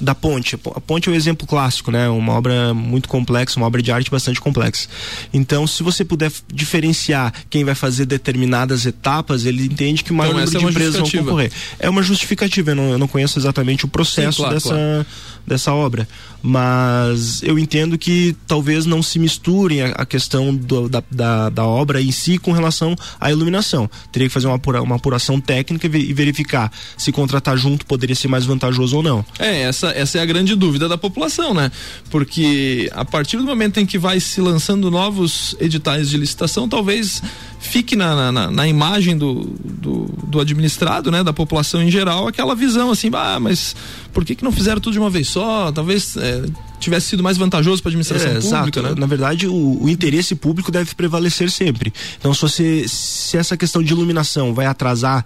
da 0.01 0.15
ponte. 0.15 0.55
A 0.55 0.81
ponte 0.81 1.09
é 1.09 1.11
um 1.11 1.15
exemplo 1.15 1.47
clássico, 1.47 1.91
né? 1.91 2.09
Uma 2.09 2.33
obra 2.33 2.73
muito 2.73 3.07
complexa, 3.09 3.59
uma 3.59 3.67
obra 3.67 3.81
de 3.81 3.91
arte 3.91 4.09
bastante 4.09 4.39
complexa. 4.39 4.87
Então, 5.33 5.65
se 5.67 5.83
você 5.83 6.05
puder 6.05 6.31
diferenciar 6.53 7.33
quem 7.49 7.63
vai 7.63 7.75
fazer 7.75 8.05
determinadas 8.05 8.85
etapas, 8.85 9.45
ele 9.45 9.65
entende 9.65 10.03
que 10.03 10.11
o 10.11 10.15
maior 10.15 10.31
então, 10.31 10.45
número 10.45 10.57
é 10.57 10.61
de 10.61 10.71
empresas 10.71 10.95
vão 10.95 11.23
concorrer. 11.23 11.51
É 11.79 11.89
uma 11.89 12.03
justificativa, 12.03 12.71
eu 12.71 12.75
não, 12.75 12.91
eu 12.91 12.97
não 12.97 13.07
conheço 13.07 13.39
exatamente 13.39 13.85
o 13.85 13.87
processo 13.87 14.37
Sim, 14.37 14.43
claro, 14.43 14.53
dessa, 14.55 14.69
claro. 14.69 15.05
Dessa 15.49 15.73
obra. 15.73 16.07
Mas 16.41 17.43
eu 17.43 17.59
entendo 17.59 17.97
que 17.97 18.33
talvez 18.47 18.85
não 18.85 19.03
se 19.03 19.19
misturem 19.19 19.81
a, 19.81 19.87
a 19.89 20.05
questão 20.05 20.55
do, 20.55 20.87
da, 20.87 21.03
da, 21.11 21.49
da, 21.49 21.65
obra 21.65 22.01
em 22.01 22.11
si 22.11 22.37
com 22.37 22.53
relação 22.53 22.95
à 23.19 23.29
iluminação. 23.29 23.89
Teria 24.11 24.29
que 24.29 24.33
fazer 24.33 24.47
uma, 24.47 24.55
apura, 24.55 24.81
uma 24.81 24.95
apuração 24.95 25.41
técnica 25.41 25.85
e 25.85 26.13
verificar 26.13 26.71
se 26.97 27.11
contratar 27.11 27.57
junto 27.57 27.85
poderia 27.85 28.15
ser 28.15 28.29
mais 28.29 28.45
vantajoso 28.45 28.97
ou 28.97 29.03
não. 29.03 29.25
É, 29.37 29.63
essa, 29.63 29.89
essa 29.89 30.17
é 30.17 30.21
a 30.21 30.25
grande 30.25 30.55
dúvida 30.55 30.87
da 30.87 30.97
população, 30.97 31.53
né? 31.53 31.69
Porque 32.09 32.89
a 32.93 33.03
partir 33.03 33.35
do 33.35 33.43
momento 33.43 33.79
em 33.79 33.85
que 33.85 33.97
vai 33.97 34.19
se 34.19 34.39
lançando 34.39 34.89
novos 34.89 35.55
editais 35.59 36.09
de 36.09 36.17
licitação, 36.17 36.69
talvez 36.69 37.21
fique 37.59 37.95
na, 37.95 38.31
na, 38.31 38.49
na 38.49 38.67
imagem 38.67 39.17
do, 39.17 39.43
do, 39.43 40.05
do, 40.23 40.39
administrado, 40.39 41.11
né, 41.11 41.23
da 41.23 41.33
população 41.33 41.83
em 41.83 41.91
geral, 41.91 42.27
aquela 42.27 42.55
visão 42.55 42.89
assim, 42.89 43.09
ah, 43.13 43.39
mas 43.39 43.75
por 44.13 44.23
que, 44.23 44.33
que 44.33 44.43
não 44.43 44.51
fizeram 44.51 44.79
tudo 44.79 44.93
de 44.93 44.99
uma 44.99 45.09
vez 45.09 45.27
só? 45.27 45.71
Talvez 45.71 46.15
é, 46.15 46.43
tivesse 46.79 47.07
sido 47.07 47.21
mais 47.21 47.37
vantajoso 47.37 47.81
para 47.81 47.89
a 47.89 47.91
administração 47.91 48.31
é, 48.31 48.39
pública, 48.39 48.79
exato. 48.79 48.95
né? 48.95 48.99
Na 48.99 49.05
verdade, 49.05 49.47
o, 49.47 49.83
o, 49.83 49.89
interesse 49.89 50.35
público 50.35 50.71
deve 50.71 50.95
prevalecer 50.95 51.51
sempre. 51.51 51.93
Então, 52.17 52.33
se, 52.33 52.41
você, 52.41 52.85
se 52.87 53.37
essa 53.37 53.57
questão 53.57 53.83
de 53.83 53.91
iluminação 53.91 54.53
vai 54.53 54.65
atrasar 54.65 55.25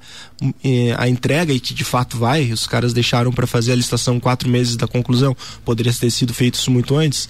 eh, 0.63 0.96
a 0.98 1.08
entrega 1.08 1.54
e 1.54 1.60
que 1.60 1.74
de 1.74 1.84
fato 1.84 2.18
vai, 2.18 2.52
os 2.52 2.66
caras 2.66 2.94
deixaram 2.94 3.32
para 3.32 3.46
fazer 3.46 3.72
a 3.72 3.75
licitação 3.75 4.20
quatro 4.20 4.50
meses 4.50 4.75
da 4.75 4.88
conclusão, 4.88 5.36
poderia 5.63 5.94
ter 5.94 6.10
sido 6.10 6.34
feito 6.34 6.56
isso 6.56 6.72
muito 6.72 6.96
antes. 6.96 7.30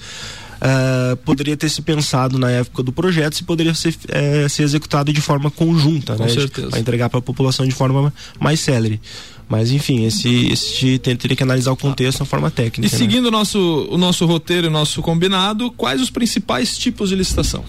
Uh, 0.63 1.17
poderia 1.17 1.57
ter 1.57 1.67
se 1.67 1.81
pensado 1.81 2.39
na 2.39 2.49
época 2.49 2.81
do 2.83 2.93
projeto 2.93 3.35
se 3.35 3.43
poderia 3.43 3.73
ser, 3.73 3.89
uh, 3.93 4.47
ser 4.47 4.63
executado 4.63 5.11
de 5.11 5.19
forma 5.19 5.51
conjunta, 5.51 6.15
Com 6.15 6.23
né? 6.23 6.29
certeza. 6.29 6.69
Para 6.69 6.79
entregar 6.79 7.09
para 7.09 7.19
a 7.19 7.21
população 7.21 7.65
de 7.65 7.73
forma 7.73 8.13
mais 8.39 8.61
célere. 8.61 9.01
Mas 9.49 9.71
enfim, 9.71 10.05
esse, 10.05 10.47
esse 10.47 10.97
teria 10.99 11.35
que 11.35 11.43
analisar 11.43 11.73
o 11.73 11.75
contexto 11.75 12.23
de 12.23 12.29
forma 12.29 12.49
técnica. 12.49 12.87
E 12.87 12.91
né? 12.91 12.97
seguindo 12.97 13.25
o 13.25 13.31
nosso, 13.31 13.89
o 13.91 13.97
nosso 13.97 14.25
roteiro 14.25 14.67
e 14.67 14.69
o 14.69 14.71
nosso 14.71 15.01
combinado, 15.01 15.69
quais 15.71 15.99
os 15.99 16.09
principais 16.09 16.77
tipos 16.77 17.09
de 17.09 17.15
licitação? 17.15 17.65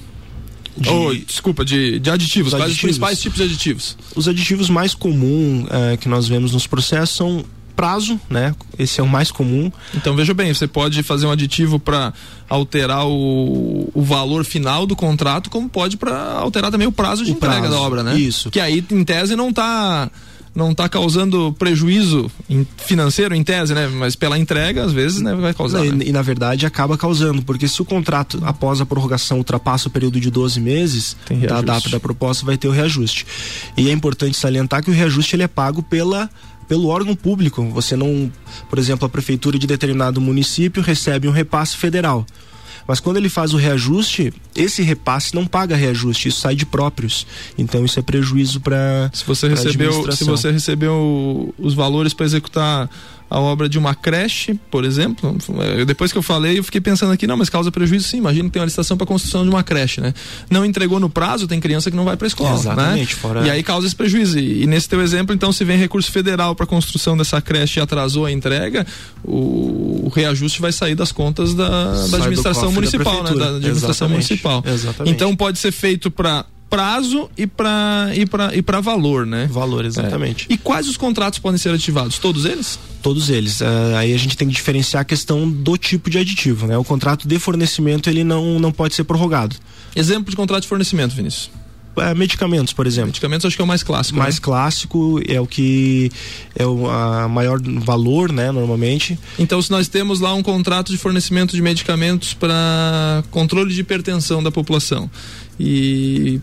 De... 0.77 0.89
Oh, 0.89 1.15
desculpa, 1.15 1.65
de, 1.65 1.99
de 1.99 2.11
aditivos. 2.11 2.53
Os 2.53 2.59
Quais 2.59 2.71
aditivos. 2.71 2.77
os 2.77 2.99
principais 2.99 3.21
tipos 3.21 3.39
de 3.39 3.45
aditivos? 3.45 3.97
Os 4.15 4.29
aditivos 4.29 4.69
mais 4.69 4.95
comuns 4.95 5.65
uh, 5.65 5.97
que 5.99 6.09
nós 6.09 6.27
vemos 6.27 6.53
nos 6.53 6.67
processos 6.67 7.17
são 7.17 7.45
prazo, 7.75 8.21
né? 8.28 8.54
Esse 8.78 9.00
é 9.00 9.02
o 9.02 9.09
mais 9.09 9.31
comum. 9.31 9.71
Então 9.95 10.14
veja 10.14 10.33
bem, 10.33 10.52
você 10.52 10.66
pode 10.66 11.02
fazer 11.02 11.26
um 11.26 11.31
aditivo 11.31 11.78
para 11.78 12.12
alterar 12.49 13.07
o, 13.07 13.90
o 13.93 14.02
valor 14.02 14.45
final 14.45 14.87
do 14.87 14.95
contrato, 14.95 15.50
como 15.50 15.69
pode 15.69 15.97
para 15.97 16.33
alterar 16.33 16.71
também 16.71 16.87
o 16.87 16.93
prazo 16.93 17.25
de 17.25 17.33
o 17.33 17.35
entrega 17.35 17.61
prazo, 17.61 17.75
da 17.75 17.81
obra, 17.81 18.02
né? 18.02 18.19
Isso. 18.19 18.50
Que 18.50 18.61
aí 18.61 18.85
em 18.90 19.04
tese 19.04 19.37
não 19.37 19.50
está 19.50 20.11
não 20.54 20.71
está 20.71 20.88
causando 20.88 21.52
prejuízo 21.59 22.31
financeiro 22.76 23.35
em 23.35 23.43
tese, 23.43 23.75
né? 23.75 23.88
Mas 23.88 24.14
pela 24.14 24.38
entrega, 24.38 24.85
às 24.85 24.93
vezes, 24.93 25.21
né, 25.21 25.35
vai 25.35 25.52
causar. 25.52 25.85
E, 25.85 25.90
né? 25.90 26.04
e, 26.07 26.12
na 26.12 26.23
verdade 26.23 26.64
acaba 26.64 26.97
causando, 26.97 27.43
porque 27.43 27.66
se 27.66 27.83
o 27.83 27.85
contrato, 27.85 28.40
após 28.45 28.81
a 28.81 28.87
prorrogação, 28.87 29.38
ultrapassa 29.38 29.88
o 29.88 29.90
período 29.90 30.21
de 30.21 30.31
12 30.31 30.61
meses 30.61 31.16
da 31.49 31.61
data 31.61 31.90
da 31.90 31.99
proposta, 31.99 32.47
vai 32.47 32.57
ter 32.57 32.69
o 32.69 32.71
reajuste. 32.71 33.26
E 33.76 33.88
é 33.90 33.93
importante 33.93 34.37
salientar 34.37 34.83
que 34.83 34.90
o 34.90 34.95
reajuste 34.95 35.35
ele 35.35 35.43
é 35.43 35.49
pago 35.49 35.83
pela 35.83 36.31
pelo 36.68 36.88
órgão 36.88 37.14
público. 37.14 37.62
Você 37.71 37.97
não, 37.97 38.30
por 38.68 38.78
exemplo, 38.78 39.06
a 39.06 39.09
prefeitura 39.09 39.59
de 39.59 39.66
determinado 39.66 40.21
município 40.21 40.83
recebe 40.83 41.28
um 41.28 41.33
repasse 41.33 41.76
federal. 41.76 42.26
Mas 42.87 43.00
quando 43.00 43.16
ele 43.16 43.28
faz 43.28 43.54
o 43.54 43.56
reajuste, 43.56 44.33
esse 44.54 44.83
repasse 44.83 45.35
não 45.35 45.47
paga 45.47 45.75
reajuste, 45.75 46.28
isso 46.28 46.40
sai 46.40 46.54
de 46.54 46.66
próprios. 46.66 47.26
Então 47.56 47.85
isso 47.85 47.99
é 47.99 48.02
prejuízo 48.02 48.61
para 48.61 49.11
se 49.12 49.25
você 49.25 49.49
recebeu 49.49 50.12
se 50.12 50.25
você 50.25 50.50
recebeu 50.50 51.54
os 51.59 51.75
valores 51.75 52.12
para 52.12 52.26
executar 52.26 52.90
a 53.28 53.40
obra 53.40 53.69
de 53.69 53.78
uma 53.78 53.95
creche, 53.95 54.59
por 54.71 54.85
exemplo. 54.85 55.37
Eu, 55.76 55.85
depois 55.85 56.12
que 56.12 56.19
eu 56.19 56.23
falei, 56.23 56.59
eu 56.59 56.64
fiquei 56.64 56.81
pensando 56.81 57.12
aqui, 57.12 57.26
não, 57.26 57.37
mas 57.37 57.49
causa 57.49 57.71
prejuízo 57.71 58.09
sim. 58.09 58.19
Imagina 58.19 58.45
que 58.45 58.52
tem 58.52 58.61
uma 58.61 58.66
licitação 58.66 58.97
para 58.97 59.07
construção 59.07 59.43
de 59.43 59.50
uma 59.50 59.62
creche, 59.62 60.00
né? 60.00 60.14
Não 60.50 60.64
entregou 60.64 61.00
no 61.00 61.09
prazo, 61.09 61.49
tem 61.49 61.61
criança 61.61 61.90
que 61.90 61.97
não 61.97 62.04
vai 62.04 62.16
para 62.16 62.26
escola, 62.26 62.50
né? 62.50 62.59
Exatamente, 62.59 63.14
né? 63.14 63.21
Fora... 63.21 63.47
E 63.47 63.50
aí 63.50 63.62
causa 63.62 63.87
esse 63.87 63.97
prejuízo. 63.97 64.38
E, 64.38 64.62
e 64.62 64.66
nesse 64.66 64.88
teu 64.88 65.00
exemplo, 65.00 65.35
então, 65.35 65.52
se 65.52 65.64
vem 65.64 65.78
recurso 65.78 66.11
federal 66.11 66.54
para 66.54 66.66
construção 66.66 67.16
dessa 67.16 67.40
creche 67.40 67.81
e 67.81 67.83
atrasou 67.83 68.26
a 68.26 68.33
entrega, 68.33 68.87
o, 69.25 70.07
o 70.07 70.12
reajuste 70.14 70.61
vai 70.61 70.73
sair 70.73 70.95
das 70.95 71.11
contas 71.11 71.54
da, 71.54 72.07
da 72.07 72.16
administração 72.19 72.71
municipal, 72.71 73.23
da 73.23 73.31
né? 73.31 73.37
Da 73.37 73.47
administração 73.57 74.07
Exatamente. 74.07 74.12
municipal. 74.12 74.64
Exatamente. 74.66 75.14
Então 75.14 75.35
pode 75.35 75.59
ser 75.59 75.73
feito 75.73 76.11
para 76.11 76.45
prazo 76.75 77.31
e 77.38 77.47
para 77.47 78.11
e 78.14 78.26
para 78.26 78.57
e 78.57 78.61
para 78.61 78.81
valor, 78.81 79.25
né? 79.25 79.49
Valor, 79.50 79.85
exatamente. 79.85 80.47
É. 80.50 80.54
E 80.54 80.59
quais 80.59 80.88
os 80.88 80.97
contratos 80.97 81.38
podem 81.38 81.57
ser 81.57 81.73
ativados? 81.73 82.19
Todos 82.19 82.45
eles? 82.45 82.78
Todos 83.00 83.31
eles. 83.31 83.61
Uh, 83.61 83.64
aí 83.97 84.12
a 84.12 84.19
gente 84.19 84.37
tem 84.37 84.49
que 84.49 84.54
diferenciar 84.54 85.02
a 85.02 85.04
questão 85.04 85.49
do 85.49 85.76
tipo 85.76 86.11
de 86.11 86.19
aditivo, 86.19 86.66
né? 86.66 86.76
O 86.76 86.83
contrato 86.83 87.28
de 87.28 87.38
fornecimento 87.38 88.11
ele 88.11 88.25
não 88.25 88.59
não 88.59 88.73
pode 88.73 88.95
ser 88.95 89.04
prorrogado. 89.04 89.54
Exemplo 89.95 90.31
de 90.31 90.37
contrato 90.37 90.62
de 90.62 90.69
fornecimento, 90.69 91.14
Vinícius. 91.14 91.49
É, 91.97 92.12
medicamentos, 92.12 92.73
por 92.73 92.87
exemplo. 92.87 93.11
Medicamentos 93.11 93.47
acho 93.47 93.54
que 93.54 93.62
é 93.62 93.64
o 93.64 93.69
mais 93.69 93.85
clássico. 93.85 94.19
Mais 94.19 94.35
né? 94.35 94.40
clássico 94.43 95.21
é 95.28 95.40
o 95.40 95.47
que 95.47 96.11
é 96.57 96.66
o 96.66 96.90
a 96.90 97.28
maior 97.28 97.61
valor, 97.62 98.33
né, 98.33 98.50
normalmente. 98.50 99.16
Então, 99.38 99.62
se 99.62 99.71
nós 99.71 99.87
temos 99.87 100.19
lá 100.19 100.35
um 100.35 100.43
contrato 100.43 100.90
de 100.90 100.99
fornecimento 100.99 101.54
de 101.54 101.62
medicamentos 101.62 102.35
para 102.35 103.23
controle 103.31 103.73
de 103.73 103.81
hipertensão 103.81 104.43
da 104.43 104.50
população 104.50 105.09
e 105.59 106.40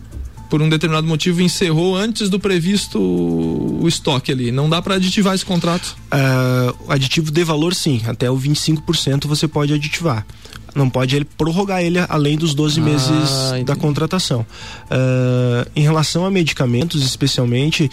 por 0.52 0.60
um 0.60 0.68
determinado 0.68 1.06
motivo 1.06 1.40
encerrou 1.40 1.96
antes 1.96 2.28
do 2.28 2.38
previsto 2.38 3.00
o 3.00 3.88
estoque 3.88 4.30
ali. 4.30 4.52
Não 4.52 4.68
dá 4.68 4.82
para 4.82 4.96
aditivar 4.96 5.34
esse 5.34 5.46
contrato? 5.46 5.96
Uh, 6.12 6.92
aditivo 6.92 7.30
de 7.30 7.42
valor, 7.42 7.74
sim. 7.74 8.02
Até 8.06 8.30
o 8.30 8.36
25% 8.36 9.26
você 9.26 9.48
pode 9.48 9.72
aditivar. 9.72 10.26
Não 10.74 10.90
pode 10.90 11.16
ele 11.16 11.24
prorrogar 11.24 11.80
ele 11.80 11.98
além 12.06 12.36
dos 12.36 12.52
12 12.52 12.80
ah, 12.80 12.82
meses 12.82 13.48
entendi. 13.48 13.64
da 13.64 13.74
contratação. 13.76 14.44
Uh, 14.90 15.70
em 15.74 15.84
relação 15.84 16.26
a 16.26 16.30
medicamentos, 16.30 17.02
especialmente, 17.02 17.90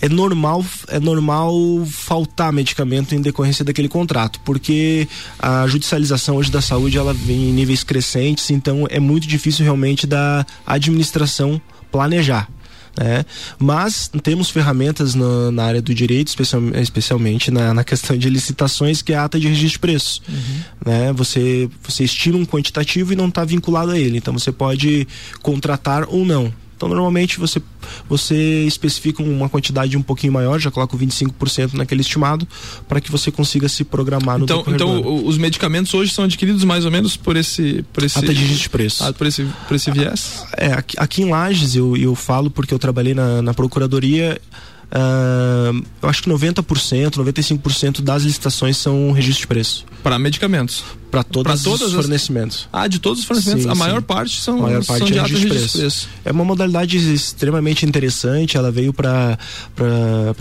é 0.00 0.08
normal 0.08 0.64
é 0.88 0.98
normal 1.00 1.54
faltar 1.90 2.52
medicamento 2.52 3.14
em 3.14 3.20
decorrência 3.20 3.64
daquele 3.64 3.88
contrato, 3.88 4.40
porque 4.44 5.08
a 5.38 5.66
judicialização 5.66 6.36
hoje 6.36 6.50
da 6.50 6.60
saúde 6.60 6.98
ela 6.98 7.12
vem 7.12 7.50
em 7.50 7.52
níveis 7.52 7.82
crescentes, 7.82 8.50
então 8.50 8.86
é 8.90 9.00
muito 9.00 9.26
difícil 9.26 9.64
realmente 9.64 10.06
da 10.06 10.44
administração 10.66 11.60
planejar. 11.90 12.48
né? 12.98 13.24
mas 13.58 14.10
temos 14.22 14.50
ferramentas 14.50 15.14
na, 15.14 15.50
na, 15.52 15.64
área 15.64 15.82
do 15.82 15.94
direito, 15.94 16.28
especial, 16.28 16.62
especialmente 16.74 17.50
na, 17.50 17.72
na, 17.72 17.84
questão 17.84 18.16
de 18.16 18.28
licitações, 18.28 19.02
que 19.02 19.12
é 19.12 19.16
a 19.16 19.24
ata 19.24 19.38
de 19.38 19.46
registro 19.46 19.74
de 19.74 19.78
preços. 19.78 20.22
Uhum. 20.28 20.60
Né? 20.86 21.12
Você, 21.12 21.68
você 21.82 22.04
estima 22.04 22.38
um 22.38 22.44
quantitativo 22.44 23.12
e 23.12 23.16
não 23.16 23.28
está 23.28 23.44
vinculado 23.44 23.92
a 23.92 23.98
ele, 23.98 24.18
então 24.18 24.32
você 24.32 24.50
pode 24.50 25.06
contratar 25.42 26.06
ou 26.08 26.24
não. 26.24 26.52
Então, 26.78 26.88
normalmente 26.88 27.40
você, 27.40 27.60
você 28.08 28.64
especifica 28.64 29.20
uma 29.20 29.48
quantidade 29.48 29.96
um 29.96 30.02
pouquinho 30.02 30.32
maior, 30.32 30.60
já 30.60 30.70
coloca 30.70 30.94
o 30.94 30.98
25% 30.98 31.74
naquele 31.74 32.02
estimado, 32.02 32.46
para 32.86 33.00
que 33.00 33.10
você 33.10 33.32
consiga 33.32 33.68
se 33.68 33.82
programar 33.82 34.38
no 34.38 34.44
Então, 34.44 34.64
então 34.68 35.26
os 35.26 35.36
medicamentos 35.36 35.92
hoje 35.92 36.14
são 36.14 36.24
adquiridos 36.24 36.62
mais 36.62 36.84
ou 36.84 36.90
menos 36.92 37.16
por 37.16 37.36
esse. 37.36 37.84
Por 37.92 38.04
esse 38.04 38.16
de 38.22 38.68
preço. 38.68 39.02
Ah, 39.02 39.12
por, 39.12 39.26
esse, 39.26 39.44
por 39.66 39.74
esse 39.74 39.90
viés? 39.90 40.44
É, 40.56 40.72
aqui, 40.72 40.96
aqui 40.96 41.22
em 41.22 41.30
Lages, 41.30 41.74
eu, 41.74 41.96
eu 41.96 42.14
falo 42.14 42.48
porque 42.48 42.72
eu 42.72 42.78
trabalhei 42.78 43.12
na, 43.12 43.42
na 43.42 43.52
procuradoria. 43.52 44.40
Uh, 44.88 45.84
eu 46.00 46.08
acho 46.08 46.22
que 46.22 46.30
90%, 46.30 46.62
95% 47.16 48.00
das 48.00 48.22
licitações 48.22 48.76
são 48.76 49.10
registro 49.10 49.42
de 49.42 49.46
preço. 49.48 49.84
Para 50.02 50.16
medicamentos? 50.16 50.84
Para 51.10 51.24
todos 51.24 51.66
os 51.66 51.94
fornecimentos. 51.94 52.68
As... 52.72 52.82
Ah, 52.82 52.86
de 52.86 52.98
todos 52.98 53.20
os 53.20 53.24
fornecimentos? 53.24 53.64
Sim, 53.64 53.70
a 53.70 53.74
sim. 53.74 53.78
maior 53.78 54.02
parte 54.02 54.40
são, 54.40 54.58
maior 54.58 54.84
parte 54.84 54.98
são 54.98 55.06
de 55.06 55.14
é 55.14 55.18
alta 55.18 55.32
registro 55.32 55.54
de 55.54 55.58
preço. 55.58 55.78
preço. 55.78 56.08
É 56.24 56.32
uma 56.32 56.44
modalidade 56.44 56.96
extremamente 57.14 57.86
interessante, 57.86 58.56
ela 58.56 58.70
veio 58.70 58.92
para 58.92 59.38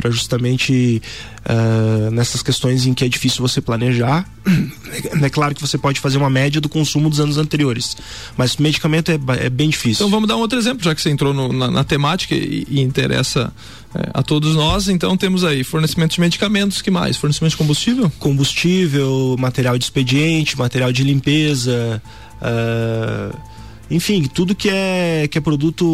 justamente 0.10 1.02
uh, 1.48 2.12
nessas 2.12 2.44
questões 2.44 2.86
em 2.86 2.94
que 2.94 3.06
é 3.06 3.10
difícil 3.10 3.42
você 3.42 3.62
planejar. 3.62 4.28
É 5.22 5.30
claro 5.30 5.54
que 5.54 5.62
você 5.62 5.78
pode 5.78 6.00
fazer 6.00 6.18
uma 6.18 6.30
média 6.30 6.62
do 6.62 6.70
consumo 6.70 7.10
dos 7.10 7.20
anos 7.20 7.38
anteriores, 7.38 7.98
mas 8.38 8.56
medicamento 8.58 9.12
é, 9.12 9.20
é 9.46 9.50
bem 9.50 9.70
difícil. 9.70 10.06
Então 10.06 10.10
vamos 10.10 10.28
dar 10.28 10.38
um 10.38 10.40
outro 10.40 10.58
exemplo, 10.58 10.84
já 10.84 10.96
que 10.96 11.02
você 11.02 11.10
entrou 11.10 11.34
no, 11.34 11.52
na, 11.52 11.70
na, 11.70 11.84
temática 11.84 12.34
e, 12.34 12.66
e 12.70 12.82
interessa 12.82 13.52
é, 13.94 14.10
a 14.14 14.24
todos 14.24 14.56
nós. 14.56 14.88
Então 14.88 15.18
temos 15.18 15.44
aí 15.44 15.64
fornecimento 15.64 16.14
de 16.14 16.20
medicamentos, 16.20 16.82
que 16.82 16.90
mais? 16.90 17.18
Fornecimento 17.18 17.52
de 17.52 17.58
combustível? 17.58 18.12
Combustível, 18.20 19.36
material 19.38 19.78
de 19.78 19.84
expediente, 19.84 20.57
material 20.58 20.92
de 20.92 21.04
limpeza. 21.04 22.02
Uh, 22.42 23.38
enfim, 23.90 24.24
tudo 24.24 24.54
que 24.54 24.70
é, 24.70 25.28
que 25.30 25.38
é 25.38 25.42
produto 25.42 25.86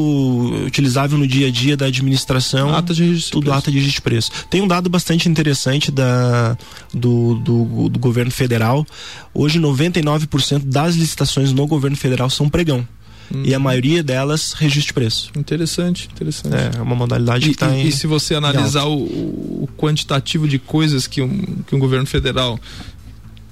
utilizável 0.65 1.17
no 1.17 1.27
dia 1.27 1.47
a 1.47 1.51
dia 1.51 1.77
da 1.77 1.85
administração, 1.85 2.73
ata 2.73 2.93
de 2.93 3.03
registro 3.03 3.39
tudo 3.39 3.53
ata 3.53 3.69
de 3.69 3.77
registro 3.77 3.99
de 3.99 4.01
preço. 4.01 4.31
Tem 4.49 4.61
um 4.61 4.67
dado 4.67 4.89
bastante 4.89 5.29
interessante 5.29 5.91
da, 5.91 6.57
do, 6.93 7.35
do, 7.35 7.89
do 7.89 7.99
governo 7.99 8.31
federal. 8.31 8.85
Hoje, 9.33 9.59
99% 9.59 10.63
das 10.65 10.95
licitações 10.95 11.53
no 11.53 11.67
governo 11.67 11.95
federal 11.95 12.29
são 12.29 12.49
pregão. 12.49 12.87
Hum. 13.31 13.43
E 13.45 13.53
a 13.53 13.59
maioria 13.59 14.03
delas 14.03 14.53
registro 14.53 14.87
de 14.87 14.93
preço. 14.93 15.31
Interessante, 15.37 16.09
interessante. 16.11 16.55
É, 16.55 16.77
é 16.77 16.81
uma 16.81 16.95
modalidade 16.95 17.45
e, 17.45 17.47
que 17.49 17.55
está 17.55 17.75
em. 17.75 17.87
E 17.87 17.91
se 17.91 18.07
você 18.07 18.35
analisar 18.35 18.85
o, 18.85 19.03
o, 19.03 19.69
quantitativo 19.77 20.47
de 20.47 20.59
coisas 20.59 21.07
que 21.07 21.21
um, 21.21 21.41
que 21.67 21.75
um 21.75 21.79
governo 21.79 22.05
federal 22.05 22.59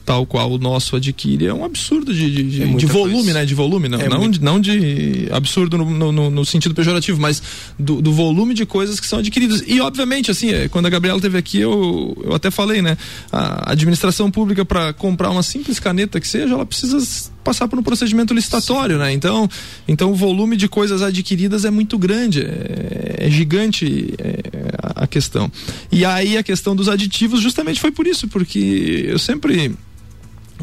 tal 0.06 0.26
qual 0.26 0.52
o 0.52 0.58
nosso 0.58 0.96
adquire 0.96 1.46
é 1.46 1.54
um 1.54 1.64
absurdo 1.64 2.14
de, 2.14 2.30
de, 2.32 2.44
de, 2.44 2.64
É 2.64 2.66
de 2.68 2.86
volume, 2.86 3.14
coisa. 3.16 3.34
né? 3.34 3.46
De 3.46 3.54
volume, 3.56 3.88
não, 3.90 4.00
É 4.00 4.10
não, 4.10 4.20
muito. 4.20 4.40
de, 4.40 4.44
não 4.44 4.60
de 4.60 5.28
absurdo 5.32 5.78
no, 5.78 6.12
no- 6.12 6.30
no 6.30 6.46
sentido 6.46 6.74
pejorativo, 6.74 7.20
mas 7.22 7.42
do, 7.78 8.02
do 8.02 8.12
volume 8.12 8.54
de 8.54 8.66
coisas 8.66 9.00
que 9.00 9.08
são 9.08 9.20
adquiridas. 9.20 9.64
E, 9.68 9.80
obviamente, 9.82 10.32
assim, 10.32 10.50
é, 10.50 10.68
quando 10.68 10.86
a 10.88 10.90
Gabriela 10.90 11.18
esteve 11.18 11.38
aqui, 11.38 11.60
eu, 11.60 12.18
eu 12.24 12.34
até 12.34 12.50
falei, 12.52 12.82
né? 12.82 12.98
A 13.32 13.72
administração 13.72 14.30
pública, 14.32 14.66
para 14.66 14.92
comprar 14.94 15.30
uma 15.30 15.44
simples 15.44 15.80
caneta 15.80 16.20
que 16.20 16.28
seja, 16.28 16.54
ela 16.54 16.66
precisa 16.66 16.98
passar 17.44 17.68
por 17.68 17.78
um 17.78 17.84
procedimento 17.84 18.34
licitatório, 18.34 18.98
né? 18.98 19.12
Então, 19.12 19.50
então 19.88 20.12
o 20.12 20.16
volume 20.16 20.56
de 20.56 20.68
coisas 20.68 21.02
adquiridas 21.02 21.66
é 21.66 21.72
muito 21.72 21.98
grande, 21.98 22.42
é, 22.42 23.28
é 23.28 23.30
gigante 23.30 24.14
é, 24.18 24.42
a 24.82 25.08
questão. 25.08 25.52
E 25.92 26.06
aí 26.06 26.38
a 26.38 26.44
questão 26.44 26.76
dos 26.76 26.88
aditivos 26.88 27.42
justamente 27.42 27.80
foi 27.80 27.92
por 27.92 28.08
isso, 28.08 28.28
porque 28.28 29.06
eu 29.08 29.20
sempre 29.20 29.72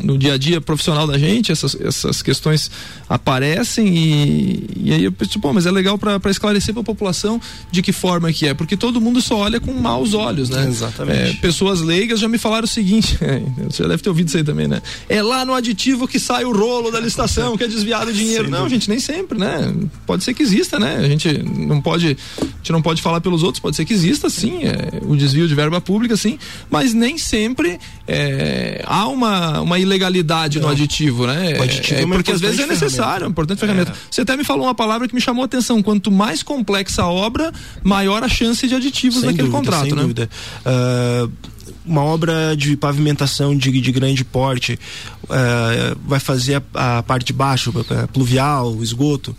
no 0.02 0.18
dia 0.18 0.34
a 0.34 0.38
dia 0.38 0.60
profissional 0.60 1.06
da 1.06 1.18
gente, 1.18 1.52
essas, 1.52 1.74
essas 1.80 2.22
questões 2.22 2.70
aparecem 3.08 3.88
e, 3.96 4.70
e 4.76 4.92
aí 4.92 5.04
eu 5.04 5.12
penso, 5.12 5.38
pô, 5.40 5.52
mas 5.52 5.66
é 5.66 5.70
legal 5.70 5.98
para 5.98 6.30
esclarecer 6.30 6.74
para 6.74 6.82
a 6.82 6.84
população 6.84 7.40
de 7.70 7.82
que 7.82 7.92
forma 7.92 8.32
que 8.32 8.46
é, 8.46 8.54
porque 8.54 8.76
todo 8.76 9.00
mundo 9.00 9.20
só 9.20 9.36
olha 9.36 9.60
com 9.60 9.72
maus 9.72 10.14
olhos, 10.14 10.50
né? 10.50 10.66
Exatamente. 10.66 11.18
É, 11.18 11.32
pessoas 11.34 11.80
leigas 11.80 12.20
já 12.20 12.28
me 12.28 12.38
falaram 12.38 12.64
o 12.64 12.68
seguinte, 12.68 13.18
você 13.68 13.82
já 13.82 13.88
deve 13.88 14.02
ter 14.02 14.08
ouvido 14.08 14.28
isso 14.28 14.36
aí 14.36 14.44
também, 14.44 14.68
né? 14.68 14.82
É 15.08 15.22
lá 15.22 15.44
no 15.44 15.54
aditivo 15.54 16.06
que 16.06 16.18
sai 16.18 16.44
o 16.44 16.52
rolo 16.52 16.90
da 16.90 17.00
licitação, 17.00 17.56
que 17.56 17.64
é 17.64 17.68
desviado 17.68 18.10
o 18.10 18.14
dinheiro. 18.14 18.44
Sem 18.44 18.50
não, 18.50 18.58
dúvida. 18.60 18.74
gente, 18.74 18.88
nem 18.90 18.98
sempre, 18.98 19.38
né? 19.38 19.74
Pode 20.06 20.24
ser 20.24 20.34
que 20.34 20.42
exista, 20.42 20.78
né? 20.78 20.96
A 20.96 21.08
gente 21.08 21.42
não 21.42 21.80
pode, 21.80 22.16
a 22.40 22.44
gente 22.44 22.72
não 22.72 22.82
pode 22.82 23.00
falar 23.02 23.20
pelos 23.20 23.42
outros, 23.42 23.60
pode 23.60 23.76
ser 23.76 23.84
que 23.84 23.92
exista 23.92 24.28
sim, 24.28 24.64
é, 24.64 25.00
o 25.02 25.16
desvio 25.16 25.48
de 25.48 25.54
verba 25.54 25.80
pública, 25.80 26.16
sim, 26.16 26.38
mas 26.70 26.92
nem 26.92 27.16
sempre 27.18 27.78
é, 28.06 28.82
há 28.86 29.06
uma, 29.08 29.60
uma 29.60 29.78
ilegalidade 29.88 30.60
no 30.60 30.68
aditivo, 30.68 31.26
né? 31.26 31.58
O 31.58 31.62
aditivo 31.62 32.00
é 32.00 32.04
uma 32.04 32.14
porque 32.16 32.32
às 32.32 32.40
vezes 32.40 32.60
é 32.60 32.66
necessário, 32.66 33.26
é 33.26 33.28
importante 33.28 33.58
ferramenta. 33.58 33.92
Você 34.10 34.20
até 34.20 34.36
me 34.36 34.44
falou 34.44 34.66
uma 34.66 34.74
palavra 34.74 35.08
que 35.08 35.14
me 35.14 35.20
chamou 35.20 35.42
a 35.42 35.46
atenção. 35.46 35.82
Quanto 35.82 36.10
mais 36.10 36.42
complexa 36.42 37.02
a 37.02 37.08
obra, 37.08 37.52
maior 37.82 38.22
a 38.22 38.28
chance 38.28 38.66
de 38.66 38.74
aditivos 38.74 39.20
Sem 39.20 39.30
naquele 39.30 39.48
dúvida, 39.48 39.58
contrato, 39.58 39.84
sem 39.86 39.94
né? 39.94 40.02
dúvida. 40.02 40.30
Ah, 40.64 41.28
uma 41.84 42.02
obra 42.02 42.54
de 42.56 42.76
pavimentação 42.76 43.56
de, 43.56 43.80
de 43.80 43.92
grande 43.92 44.24
porte 44.24 44.78
ah, 45.28 45.96
vai 46.06 46.20
fazer 46.20 46.62
a, 46.74 46.98
a 46.98 47.02
parte 47.02 47.26
de 47.26 47.32
baixo, 47.32 47.72
a 47.90 48.06
pluvial, 48.06 48.82
esgoto. 48.82 49.34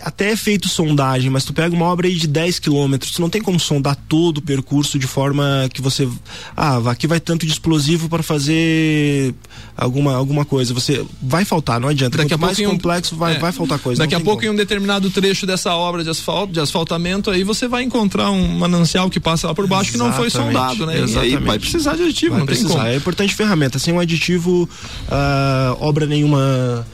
Até 0.00 0.30
é 0.32 0.36
feito 0.36 0.68
sondagem, 0.68 1.30
mas 1.30 1.44
tu 1.44 1.52
pega 1.52 1.74
uma 1.74 1.86
obra 1.86 2.06
aí 2.06 2.14
de 2.14 2.26
10 2.26 2.58
quilômetros, 2.58 3.12
tu 3.12 3.20
não 3.20 3.28
tem 3.30 3.40
como 3.42 3.58
sondar 3.58 3.96
todo 4.08 4.38
o 4.38 4.42
percurso 4.42 4.98
de 4.98 5.06
forma 5.06 5.68
que 5.72 5.80
você. 5.82 6.08
Ah, 6.56 6.78
aqui 6.90 7.06
vai 7.06 7.18
tanto 7.20 7.44
de 7.46 7.52
explosivo 7.52 8.08
para 8.08 8.22
fazer 8.22 9.34
alguma, 9.76 10.14
alguma 10.14 10.44
coisa. 10.44 10.72
Você 10.74 11.04
vai 11.20 11.44
faltar, 11.44 11.80
não 11.80 11.88
adianta. 11.88 12.16
Daqui 12.18 12.30
Quanto 12.30 12.34
a 12.34 12.46
pouco 12.46 12.60
mais 12.60 12.68
um- 12.68 12.72
complexo 12.72 13.16
vai, 13.16 13.36
é. 13.36 13.38
vai 13.38 13.52
faltar 13.52 13.78
coisa. 13.78 14.02
Daqui 14.02 14.14
a 14.14 14.18
tem 14.18 14.24
pouco, 14.24 14.42
como. 14.42 14.52
em 14.52 14.54
um 14.54 14.56
determinado 14.56 15.08
trecho 15.10 15.46
dessa 15.46 15.74
obra 15.74 16.04
de 16.04 16.10
asfalto, 16.10 16.52
de 16.52 16.60
asfaltamento, 16.60 17.30
aí 17.30 17.42
você 17.42 17.66
vai 17.66 17.82
encontrar 17.82 18.30
um 18.30 18.46
manancial 18.58 19.08
que 19.10 19.18
passa 19.18 19.46
lá 19.48 19.54
por 19.54 19.66
baixo 19.66 19.92
que 19.92 19.98
não 19.98 20.12
foi 20.12 20.26
Exatamente, 20.26 20.54
sondado, 20.54 20.86
né? 20.86 20.94
E 20.94 20.96
aí 20.98 21.04
exatamente. 21.04 21.38
vai 21.44 21.58
precisar 21.58 21.96
de 21.96 22.02
aditivo, 22.02 22.32
Vai 22.32 22.40
não 22.40 22.46
tem 22.46 22.54
precisar. 22.56 22.74
como. 22.78 22.86
É 22.86 22.96
importante 22.96 23.34
ferramenta. 23.34 23.78
Sem 23.78 23.94
um 23.94 24.00
aditivo, 24.00 24.68
ah, 25.10 25.76
obra 25.80 26.06
nenhuma 26.06 26.86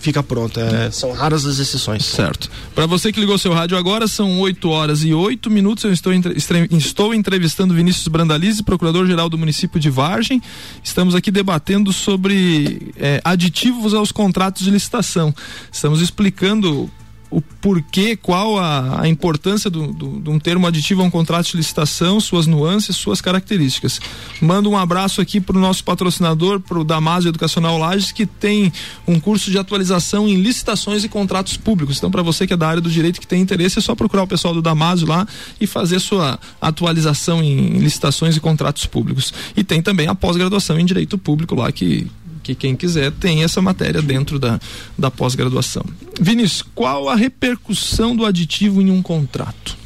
fica 0.00 0.22
pronta. 0.22 0.60
É, 0.60 0.90
são 0.90 1.12
raras 1.12 1.46
as 1.46 1.58
exceções. 1.58 2.04
Certo. 2.04 2.50
Para 2.74 2.86
você 2.86 3.12
que 3.12 3.20
ligou 3.20 3.38
seu 3.38 3.52
rádio 3.52 3.76
agora, 3.78 4.08
são 4.08 4.40
8 4.40 4.68
horas 4.68 5.04
e 5.04 5.14
8 5.14 5.48
minutos. 5.50 5.84
Eu 5.84 5.92
estou, 5.92 6.12
entre- 6.12 6.34
estou 6.76 7.14
entrevistando 7.14 7.72
Vinícius 7.74 8.08
Brandalize, 8.08 8.62
procurador-geral 8.62 9.28
do 9.28 9.38
município 9.38 9.78
de 9.78 9.88
Vargem. 9.90 10.42
Estamos 10.82 11.14
aqui 11.14 11.30
debatendo 11.30 11.92
sobre 11.92 12.92
eh, 12.96 13.20
aditivos 13.24 13.94
aos 13.94 14.10
contratos 14.10 14.64
de 14.64 14.70
licitação. 14.70 15.32
Estamos 15.70 16.00
explicando 16.00 16.90
o 17.30 17.40
porquê, 17.40 18.16
qual 18.16 18.58
a, 18.58 19.02
a 19.02 19.08
importância 19.08 19.70
do- 19.70 19.92
do- 19.92 20.20
de 20.20 20.30
um 20.30 20.38
termo 20.38 20.66
aditivo 20.66 21.00
a 21.02 21.04
um 21.04 21.10
contrato 21.10 21.50
de 21.50 21.56
licitação, 21.56 22.18
suas 22.20 22.46
nuances, 22.46 22.96
suas 22.96 23.20
características. 23.20 24.00
Mando 24.40 24.68
um 24.68 24.76
abraço 24.76 25.20
aqui 25.20 25.40
para 25.40 25.56
o 25.56 25.60
nosso 25.60 25.84
patrocinador, 25.84 26.58
para 26.58 26.78
o 26.78 26.82
Damásio 26.84 27.28
Educacional 27.28 27.78
Lages, 27.78 28.10
que 28.10 28.26
tem 28.26 28.72
um 29.06 29.20
curso 29.20 29.50
de 29.50 29.58
atualização 29.58 30.28
em 30.28 30.40
licitações 30.42 31.04
e 31.04 31.08
contratos 31.08 31.56
públicos. 31.56 31.98
Então, 31.98 32.10
para 32.10 32.22
você 32.22 32.46
que 32.46 32.52
é 32.52 32.56
da 32.56 32.66
área 32.68 32.80
do 32.80 32.90
direito 32.90 33.20
que 33.20 33.26
tem 33.26 33.40
interesse, 33.40 33.78
é 33.78 33.82
só 33.82 33.94
procurar 33.94 34.24
o 34.24 34.26
pessoal 34.26 34.52
do 34.52 34.60
Damásio 34.60 35.06
lá 35.06 35.26
e 35.60 35.66
fazer 35.68 36.00
sua 36.00 36.38
atualização 36.60 37.42
em 37.42 37.78
licitações 37.78 38.36
e 38.36 38.40
contratos 38.40 38.86
públicos. 38.86 39.32
E 39.56 39.62
tem 39.62 39.80
também 39.80 40.08
a 40.08 40.14
pós-graduação 40.14 40.78
em 40.80 40.84
direito 40.84 41.16
público 41.16 41.54
lá 41.54 41.70
que 41.70 42.06
que 42.54 42.60
quem 42.60 42.76
quiser 42.76 43.10
tem 43.12 43.44
essa 43.44 43.60
matéria 43.62 44.02
dentro 44.02 44.38
da, 44.38 44.60
da 44.98 45.10
pós-graduação. 45.10 45.84
Vinícius, 46.20 46.64
qual 46.74 47.08
a 47.08 47.14
repercussão 47.14 48.14
do 48.14 48.24
aditivo 48.24 48.80
em 48.82 48.90
um 48.90 49.02
contrato? 49.02 49.76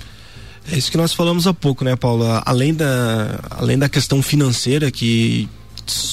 É 0.70 0.78
isso 0.78 0.90
que 0.90 0.96
nós 0.96 1.12
falamos 1.12 1.46
há 1.46 1.52
pouco, 1.52 1.84
né, 1.84 1.94
Paula? 1.94 2.42
Além 2.46 2.72
da, 2.72 3.40
além 3.50 3.78
da 3.78 3.88
questão 3.88 4.22
financeira 4.22 4.90
que 4.90 5.48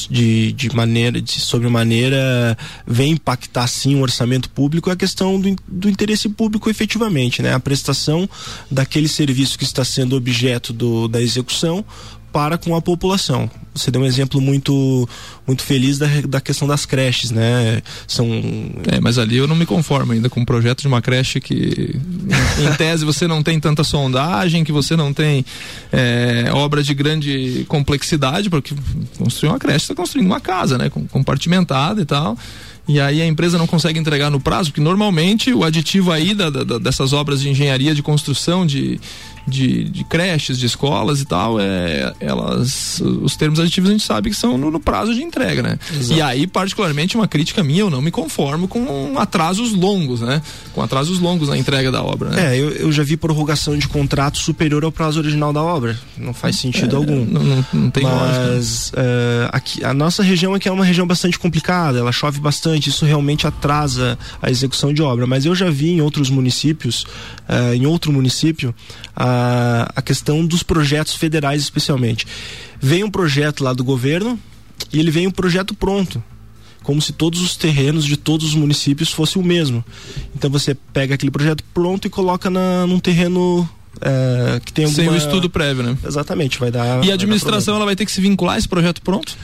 de, 0.09 0.51
de 0.51 0.75
maneira 0.75 1.21
de 1.21 1.39
sobremaneira 1.39 2.57
vem 2.85 3.13
impactar 3.13 3.67
sim 3.67 3.95
o 3.95 4.01
orçamento 4.01 4.49
público 4.49 4.89
é 4.89 4.93
a 4.93 4.97
questão 4.97 5.39
do, 5.39 5.55
do 5.65 5.89
interesse 5.89 6.27
público 6.27 6.69
efetivamente 6.69 7.41
né 7.41 7.53
a 7.53 7.59
prestação 7.59 8.29
daquele 8.69 9.07
serviço 9.07 9.57
que 9.57 9.63
está 9.63 9.85
sendo 9.85 10.17
objeto 10.17 10.73
do, 10.73 11.07
da 11.07 11.21
execução 11.21 11.85
para 12.31 12.57
com 12.57 12.75
a 12.75 12.81
população 12.81 13.49
você 13.73 13.89
deu 13.89 14.01
um 14.01 14.05
exemplo 14.05 14.41
muito 14.41 15.07
muito 15.47 15.63
feliz 15.63 15.97
da, 15.97 16.07
da 16.27 16.41
questão 16.41 16.67
das 16.67 16.85
creches 16.85 17.31
né 17.31 17.81
são 18.07 18.27
É, 18.91 18.99
mas 18.99 19.17
ali 19.17 19.37
eu 19.37 19.47
não 19.47 19.55
me 19.55 19.65
conformo 19.65 20.11
ainda 20.11 20.29
com 20.29 20.41
um 20.41 20.45
projeto 20.45 20.81
de 20.81 20.87
uma 20.87 21.01
creche 21.01 21.39
que, 21.39 21.95
em, 22.59 22.73
tese, 22.77 23.05
você 23.05 23.27
não 23.27 23.41
tem 23.41 23.59
tanta 23.59 23.83
sondagem, 23.83 24.63
que 24.63 24.71
você 24.71 24.95
não 24.95 25.13
tem 25.13 25.45
é, 25.91 26.49
obra 26.53 26.83
de 26.83 26.93
grande 26.93 27.65
complexidade, 27.67 28.49
porque 28.49 28.73
construir 29.17 29.49
uma 29.51 29.59
creche, 29.59 29.85
está 29.85 29.95
construindo 29.95 30.27
uma 30.27 30.39
casa, 30.41 30.77
né? 30.77 30.89
com- 30.89 31.05
Compartimentada 31.07 32.01
e 32.01 32.05
tal. 32.05 32.37
E 32.87 32.99
aí 32.99 33.21
a 33.21 33.25
empresa 33.27 33.57
não 33.57 33.67
consegue 33.67 33.99
entregar 33.99 34.29
no 34.29 34.39
prazo, 34.39 34.69
porque 34.71 34.81
normalmente 34.81 35.53
o 35.53 35.63
aditivo 35.63 36.11
aí 36.11 36.33
da- 36.33 36.49
da- 36.49 36.77
dessas 36.79 37.13
obras 37.13 37.39
de 37.41 37.49
engenharia, 37.49 37.93
de 37.95 38.01
construção 38.01 38.65
de, 38.65 38.99
de, 39.47 39.85
de 39.85 40.03
creches, 40.03 40.57
de 40.57 40.65
escolas 40.65 41.21
e 41.21 41.25
tal, 41.25 41.59
é, 41.59 42.13
elas, 42.19 43.01
os 43.21 43.35
termos 43.35 43.59
aditivos 43.59 43.89
a 43.89 43.93
gente 43.93 44.05
sabe 44.05 44.29
que 44.29 44.35
são 44.35 44.57
no, 44.57 44.71
no 44.71 44.79
prazo 44.79 45.13
de 45.13 45.21
entrega, 45.21 45.61
né? 45.61 45.79
Exato. 45.93 46.13
E 46.13 46.21
aí, 46.21 46.47
particularmente, 46.47 47.15
uma 47.15 47.27
crítica 47.27 47.63
minha, 47.63 47.81
eu 47.81 47.89
não 47.89 48.01
me 48.01 48.11
conformo 48.11 48.67
com 48.67 49.17
atrasos 49.17 49.73
longos, 49.73 50.21
né? 50.21 50.41
Com 50.73 50.81
atrasos 50.81 51.19
longos 51.19 51.49
na 51.49 51.57
entrega 51.57 51.91
da 51.91 52.03
obra, 52.03 52.29
né? 52.29 52.55
é 52.55 52.59
eu, 52.59 52.69
eu 52.71 52.91
já 52.91 53.03
vi 53.03 53.17
prorrogação 53.17 53.77
de 53.77 53.87
contrato 53.87 54.37
superior 54.37 54.83
ao 54.83 54.91
prazo 54.91 55.19
original 55.19 55.53
da 55.53 55.61
obra 55.61 55.97
não 56.17 56.33
faz 56.33 56.57
sentido 56.57 56.95
algum 56.95 57.25
Não, 57.25 57.43
não, 57.43 57.65
não 57.73 57.89
tem 57.89 58.03
lógica. 58.03 58.47
mas 58.53 58.91
eh, 58.95 59.49
aqui, 59.51 59.83
a 59.83 59.93
nossa 59.93 60.23
região 60.23 60.53
aqui 60.53 60.67
é 60.67 60.71
uma 60.71 60.85
região 60.85 61.05
bastante 61.05 61.37
complicada, 61.37 61.99
ela 61.99 62.11
chove 62.11 62.39
bastante, 62.39 62.89
isso 62.89 63.05
realmente 63.05 63.47
atrasa 63.47 64.17
a 64.41 64.49
execução 64.49 64.93
de 64.93 65.01
obra. 65.01 65.25
Mas 65.25 65.45
eu 65.45 65.55
já 65.55 65.69
vi 65.69 65.91
em 65.91 66.01
outros 66.01 66.29
municípios, 66.29 67.05
eh, 67.47 67.75
em 67.75 67.85
outro 67.85 68.11
município, 68.11 68.73
a, 69.15 69.40
a 69.95 70.01
questão 70.01 70.45
dos 70.45 70.63
projetos 70.63 71.15
federais 71.15 71.61
especialmente. 71.61 72.25
Vem 72.79 73.03
um 73.03 73.11
projeto 73.11 73.63
lá 73.63 73.73
do 73.73 73.83
governo 73.83 74.39
e 74.91 74.99
ele 74.99 75.11
vem 75.11 75.27
um 75.27 75.31
projeto 75.31 75.73
pronto. 75.73 76.23
Como 76.83 77.01
se 77.01 77.13
todos 77.13 77.41
os 77.41 77.55
terrenos 77.55 78.05
de 78.05 78.17
todos 78.17 78.47
os 78.47 78.55
municípios 78.55 79.11
fossem 79.11 79.41
o 79.41 79.45
mesmo. 79.45 79.85
Então 80.35 80.49
você 80.49 80.73
pega 80.73 81.13
aquele 81.13 81.31
projeto 81.31 81.63
pronto 81.73 82.07
e 82.07 82.09
coloca 82.09 82.49
na, 82.49 82.87
num 82.87 82.99
terreno 82.99 83.69
eh, 84.01 84.59
que 84.65 84.73
tem 84.73 84.85
alguma... 84.85 85.03
Sem 85.03 85.13
o 85.13 85.15
estudo 85.15 85.47
prévio, 85.49 85.83
né? 85.83 85.95
Exatamente, 86.03 86.59
vai 86.59 86.71
dar. 86.71 87.03
E 87.03 87.11
a 87.11 87.13
administração 87.13 87.75
ela 87.75 87.85
vai 87.85 87.95
ter 87.95 88.05
que 88.05 88.11
se 88.11 88.19
vincular 88.19 88.55
a 88.55 88.57
esse 88.57 88.67
projeto 88.67 89.01
pronto? 89.01 89.37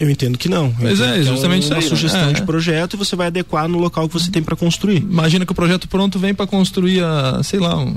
Eu 0.00 0.08
entendo 0.08 0.38
que 0.38 0.48
não. 0.48 0.68
Entendo 0.68 1.04
é, 1.04 1.18
que 1.18 1.24
justamente 1.24 1.64
isso 1.64 1.72
uma 1.74 1.78
aí, 1.78 1.84
né? 1.84 1.88
sugestão 1.90 2.30
É. 2.30 2.32
de 2.32 2.42
projeto 2.42 2.94
e 2.94 2.96
você 2.96 3.14
vai 3.14 3.26
adequar 3.26 3.68
no 3.68 3.78
local 3.78 4.08
que 4.08 4.14
você 4.14 4.30
tem 4.30 4.42
para 4.42 4.56
construir. 4.56 4.96
Imagina 4.96 5.44
que 5.44 5.52
o 5.52 5.54
projeto 5.54 5.86
pronto 5.86 6.18
vem 6.18 6.34
para 6.34 6.46
construir, 6.46 7.04
a, 7.04 7.42
sei 7.44 7.60
lá, 7.60 7.76
um, 7.76 7.94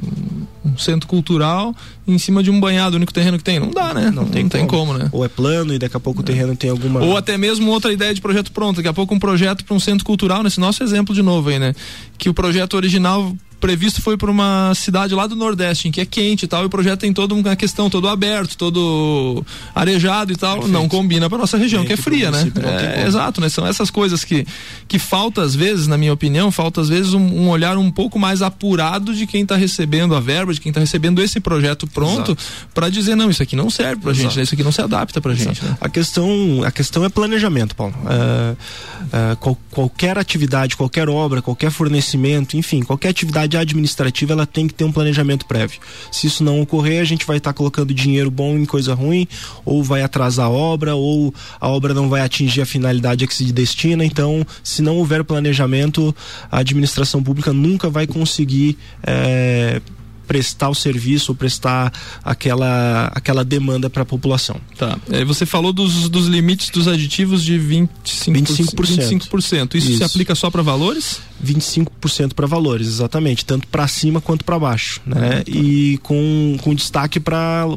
um 0.66 0.78
centro 0.78 1.08
cultural 1.08 1.76
em 2.08 2.18
cima 2.18 2.42
de 2.42 2.50
um 2.50 2.60
banhado, 2.60 2.96
o 2.96 2.98
único 2.98 3.14
terreno 3.14 3.38
que 3.38 3.44
tem. 3.44 3.60
Não 3.60 3.72
dá, 3.72 3.94
né? 3.94 4.12
Não, 4.12 4.26
tem, 4.26 4.48
como. 4.68 4.98
né? 4.98 5.10
Ou 5.12 5.24
é 5.24 5.28
plano 5.28 5.74
e 5.74 5.80
daqui 5.80 5.98
a 5.98 6.00
pouco 6.00 6.22
o 6.22 6.24
terreno 6.24 6.56
tem 6.56 6.70
alguma. 6.70 7.02
Ou 7.02 7.18
até 7.18 7.38
mesmo 7.38 7.70
outra 7.72 7.92
ideia 7.92 8.14
de 8.14 8.22
projeto 8.22 8.52
pronto. 8.52 8.78
Daqui 8.78 8.88
a 8.88 8.94
pouco 8.94 9.14
um 9.14 9.20
projeto 9.20 9.64
para 9.66 9.76
um 9.76 9.80
centro 9.80 10.06
cultural, 10.06 10.44
nesse 10.44 10.60
nosso 10.60 10.84
exemplo 10.84 11.14
de 11.14 11.22
novo 11.22 11.50
aí, 11.50 11.60
né? 11.60 11.74
Que 12.18 12.30
o 12.30 12.34
projeto 12.34 12.76
original 12.76 13.36
previsto 13.64 14.02
foi 14.02 14.18
para 14.18 14.30
uma 14.30 14.74
cidade 14.76 15.16
lá 15.16 15.26
do 15.26 15.38
Nordeste, 15.38 15.88
em 15.88 15.92
que 15.92 16.02
é 16.02 16.06
quente 16.06 16.44
e 16.44 16.48
tal, 16.50 16.64
e 16.64 16.66
o 16.66 16.70
projeto 16.70 17.00
tem 17.00 17.14
toda 17.14 17.34
uma 17.34 17.56
questão, 17.56 17.90
todo 17.90 18.10
aberto, 18.10 18.58
todo 18.58 19.42
arejado 19.74 20.34
e 20.34 20.36
tal, 20.36 20.56
Perfeito. 20.56 20.74
não 20.74 20.90
combina 20.90 21.30
para 21.30 21.38
nossa 21.38 21.58
região, 21.58 21.86
que 21.86 21.94
é 21.94 21.96
fria, 21.96 22.30
né? 22.30 22.52
É, 22.62 23.08
exato, 23.08 23.40
né? 23.40 23.48
São 23.48 23.66
essas 23.66 23.90
coisas 23.90 24.26
que, 24.26 24.46
que 24.86 25.00
falta 25.00 25.42
às 25.42 25.56
vezes, 25.56 25.88
na 25.88 25.98
minha 25.98 26.12
opinião, 26.12 26.52
falta 26.52 26.82
às 26.82 26.90
vezes 26.90 27.14
um, 27.14 27.22
um 27.22 27.48
olhar 27.48 27.78
um 27.78 27.90
pouco 27.90 28.20
mais 28.20 28.42
apurado 28.42 29.14
de 29.14 29.26
quem 29.26 29.44
está 29.44 29.56
recebendo 29.56 30.14
a 30.14 30.20
verba, 30.20 30.54
de 30.54 30.60
quem 30.60 30.70
está 30.70 30.82
recebendo 30.82 31.22
esse 31.22 31.40
projeto 31.40 31.88
pronto, 31.88 32.38
para 32.74 32.90
dizer, 32.90 33.16
não, 33.16 33.30
isso 33.30 33.42
aqui 33.42 33.56
não 33.56 33.70
serve 33.70 34.02
pra 34.02 34.12
Exato. 34.12 34.24
gente, 34.28 34.38
né? 34.40 34.44
isso 34.44 34.56
aqui 34.56 34.64
não 34.64 34.74
se 34.74 34.82
adapta 34.82 35.22
pra 35.22 35.32
Exato. 35.32 35.56
gente. 35.56 35.64
Né? 35.64 35.78
A, 35.80 35.88
questão, 35.88 36.64
a 36.66 36.72
questão 36.72 37.06
é 37.06 37.08
planejamento, 37.08 37.78
Paulo. 37.78 37.96
Uh, 38.04 38.58
uh, 39.06 39.38
qual, 39.38 39.58
qualquer 39.72 40.18
atividade, 40.18 40.76
qualquer 40.76 41.08
obra, 41.08 41.42
qualquer 41.42 41.72
fornecimento, 41.72 42.58
enfim, 42.58 42.82
qualquer 42.82 43.08
atividade 43.08 43.53
administrativa, 43.62 44.34
ela 44.34 44.46
tem 44.46 44.68
que 44.68 44.74
ter 44.74 44.84
um 44.84 44.92
planejamento 44.92 45.46
prévio. 45.46 45.80
Se 46.12 46.28
isso 46.28 46.44
não 46.44 46.62
ocorrer, 46.62 47.02
a 47.02 47.06
gente 47.06 47.26
vai 47.26 47.38
estar 47.38 47.52
tá 47.52 47.58
colocando 47.58 47.94
dinheiro 47.94 48.30
bom 48.30 48.58
em 48.58 48.66
coisa 48.66 48.94
ruim, 48.94 49.28
ou 49.66 49.84
vai 49.84 50.02
atrasar 50.02 50.48
a 50.48 50.50
obra, 50.50 50.96
ou 50.96 51.34
a 51.60 51.68
obra 51.70 51.94
não 51.94 52.10
vai 52.10 52.22
atingir 52.22 52.62
a 52.62 52.66
finalidade 52.66 53.24
a 53.24 53.28
que 53.28 53.34
se 53.34 53.52
destina. 53.52 54.06
Então, 54.06 54.46
se 54.64 54.82
não 54.82 54.98
houver 54.98 55.24
planejamento, 55.24 56.16
a 56.52 56.60
administração 56.60 57.22
pública 57.24 57.54
nunca 57.54 57.90
vai 57.90 58.08
conseguir. 58.08 58.78
Eh, 59.06 59.82
prestar 60.28 60.70
o 60.70 60.76
serviço 60.76 61.32
ou 61.32 61.36
prestar 61.36 61.92
aquela, 62.24 63.12
aquela 63.14 63.44
demanda 63.44 63.90
para 63.90 64.04
a 64.04 64.06
população. 64.06 64.60
Tá. 64.78 64.98
É, 65.12 65.24
você 65.24 65.46
falou 65.46 65.74
dos, 65.74 66.10
dos 66.10 66.28
limites 66.28 66.70
dos 66.70 66.88
aditivos 66.88 67.44
de 67.44 67.58
25%. 67.60 67.90
25%. 68.32 69.30
25%. 69.30 69.76
Isso, 69.76 69.90
Isso. 69.90 69.98
se 69.98 70.04
aplica 70.04 70.36
só 70.36 70.50
para 70.50 70.62
valores? 70.62 71.22
25% 71.44 72.34
para 72.34 72.48
valores, 72.48 72.88
exatamente, 72.88 73.44
tanto 73.44 73.68
para 73.68 73.88
cima 73.88 74.22
quanto 74.22 74.46
para 74.46 74.58
baixo, 74.58 75.02
né? 75.06 75.40
Ah, 75.40 75.44
tá. 75.44 75.52
E 75.52 75.98
com, 76.02 76.58
com 76.62 76.74
destaque 76.74 77.20
para 77.20 77.68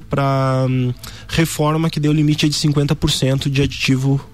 hum, 0.69 0.93
reforma 1.29 1.91
que 1.91 1.99
deu 1.99 2.13
limite 2.13 2.49
de 2.49 2.55
50% 2.55 3.51
de 3.51 3.63
aditivo 3.63 4.25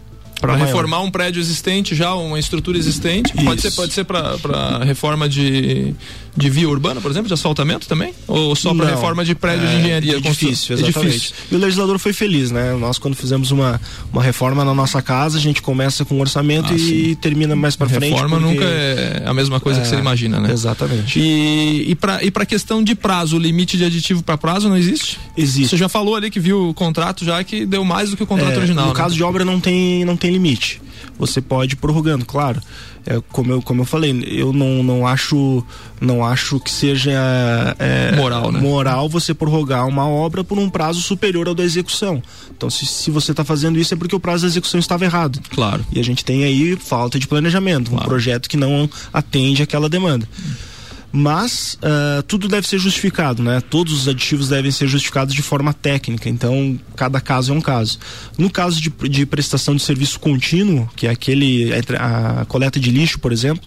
para 0.43 0.57
reformar 0.57 1.01
um 1.01 1.11
prédio 1.11 1.39
existente 1.39 1.95
já, 1.95 2.15
uma 2.15 2.39
estrutura 2.39 2.77
existente. 2.77 3.33
Isso. 3.33 3.45
Pode 3.45 3.63
ser, 3.63 3.71
pode 3.71 3.93
ser 3.93 4.05
para 4.05 4.85
reforma 4.85 5.29
de, 5.29 5.95
de 6.35 6.49
via 6.49 6.69
urbana, 6.69 7.01
por 7.01 7.11
exemplo, 7.11 7.29
de 7.29 7.35
asfaltamento 7.35 7.87
também? 7.87 8.15
Ou 8.27 8.57
só 8.57 8.75
para 8.75 8.87
reforma 8.87 9.25
de 9.25 9.35
prédio 9.35 9.67
é, 9.67 9.71
de 9.71 9.77
engenharia? 9.77 10.17
Edifício, 10.17 10.73
exatamente. 10.73 10.99
Edifício. 11.07 11.35
E 11.51 11.55
o 11.55 11.59
legislador 11.59 11.99
foi 11.99 12.13
feliz, 12.13 12.51
né? 12.51 12.73
Nós 12.75 12.99
quando 12.99 13.15
fizemos 13.15 13.51
uma, 13.51 13.81
uma 14.13 14.23
reforma 14.23 14.65
na 14.65 14.75
nossa 14.75 15.03
casa, 15.03 15.37
a 15.37 15.41
gente 15.41 15.61
começa 15.61 16.05
com 16.05 16.17
um 16.17 16.21
orçamento 16.21 16.73
ah, 16.73 16.77
e 16.77 16.79
sim. 16.79 17.15
termina 17.17 17.55
mais 17.55 17.77
para 17.77 17.89
frente. 17.89 18.13
Reforma 18.13 18.39
porque... 18.39 18.55
nunca 18.55 18.65
é 18.65 19.23
a 19.27 19.35
mesma 19.35 19.61
coisa 19.61 19.81
é, 19.81 19.83
que 19.83 19.89
você 19.89 19.97
imagina, 19.97 20.41
né? 20.41 20.51
Exatamente. 20.53 21.21
E, 21.21 21.91
e 21.91 21.95
para 21.95 22.25
e 22.25 22.31
para 22.31 22.47
questão 22.47 22.83
de 22.83 22.95
prazo, 22.95 23.37
o 23.37 23.39
limite 23.39 23.77
de 23.77 23.85
aditivo 23.85 24.23
para 24.23 24.39
prazo 24.39 24.69
não 24.69 24.77
existe? 24.77 25.19
Existe. 25.37 25.71
Você 25.71 25.77
já 25.77 25.89
falou 25.89 26.17
ali 26.17 26.31
que 26.31 26.41
viu 26.41 26.71
o 26.71 26.75
contrato 26.75 27.25
já 27.25 27.43
que 27.45 27.67
deu 27.67 27.85
mais 27.85 28.11
do 28.11 28.17
que 28.17 28.23
o 28.23 28.27
contrato 28.27 28.55
é, 28.55 28.59
original. 28.59 28.87
No 28.87 28.95
né? 28.95 28.97
caso 28.97 29.15
de 29.15 29.23
obra 29.23 29.45
não 29.45 29.61
tem 29.61 30.05
não 30.05 30.17
tem 30.17 30.31
limite. 30.31 30.81
Você 31.19 31.41
pode 31.41 31.75
ir 31.75 31.77
prorrogando, 31.77 32.25
claro. 32.25 32.61
É, 33.05 33.21
como, 33.33 33.53
eu, 33.53 33.63
como 33.63 33.83
eu 33.83 33.85
falei, 33.85 34.23
eu 34.27 34.53
não, 34.53 34.83
não 34.83 35.07
acho 35.07 35.65
não 36.01 36.25
acho 36.25 36.61
que 36.61 36.71
seja 36.71 37.13
é, 37.79 38.15
moral, 38.17 38.53
né? 38.53 38.61
moral 38.61 39.09
você 39.09 39.35
prorrogar 39.35 39.87
uma 39.89 40.07
obra 40.07 40.45
por 40.45 40.59
um 40.59 40.71
prazo 40.71 41.01
superior 41.01 41.49
ao 41.49 41.55
da 41.55 41.65
execução. 41.65 42.23
Então, 42.57 42.71
se, 42.71 42.87
se 42.87 43.11
você 43.11 43.33
está 43.33 43.45
fazendo 43.45 43.79
isso 43.79 43.95
é 43.95 43.97
porque 43.97 44.15
o 44.15 44.21
prazo 44.21 44.43
da 44.43 44.49
execução 44.49 44.79
estava 44.79 45.05
errado. 45.05 45.41
Claro. 45.51 45.85
E 45.93 45.99
a 45.99 46.05
gente 46.05 46.25
tem 46.25 46.45
aí 46.45 46.77
falta 46.77 47.19
de 47.19 47.27
planejamento, 47.27 47.91
claro. 47.91 48.05
um 48.05 48.09
projeto 48.09 48.49
que 48.49 48.57
não 48.57 48.89
atende 49.13 49.63
aquela 49.63 49.89
demanda. 49.89 50.29
Hum 50.39 50.72
mas 51.13 51.79
uh, 51.83 52.23
tudo 52.23 52.49
deve 52.49 52.67
ser 52.67 52.79
justificado, 52.79 53.43
né? 53.43 53.61
Todos 53.61 53.93
os 53.93 54.09
aditivos 54.09 54.49
devem 54.49 54.71
ser 54.71 54.89
justificados 54.89 55.35
de 55.35 55.43
forma 55.43 55.75
técnica, 55.75 56.29
então 56.29 56.81
cada 56.97 57.21
caso 57.21 57.53
é 57.53 57.57
um 57.57 57.61
caso. 57.61 57.99
No 58.39 58.49
caso 58.49 58.81
de, 58.81 58.91
de 59.09 59.27
prestação 59.27 59.77
de 59.77 59.83
serviço 59.83 60.19
contínuo, 60.19 60.89
que 60.97 61.07
é 61.07 61.11
aquele 61.11 61.71
a 61.99 62.47
coleta 62.47 62.81
de 62.81 62.91
lixo, 62.91 63.19
por 63.19 63.31
exemplo, 63.31 63.63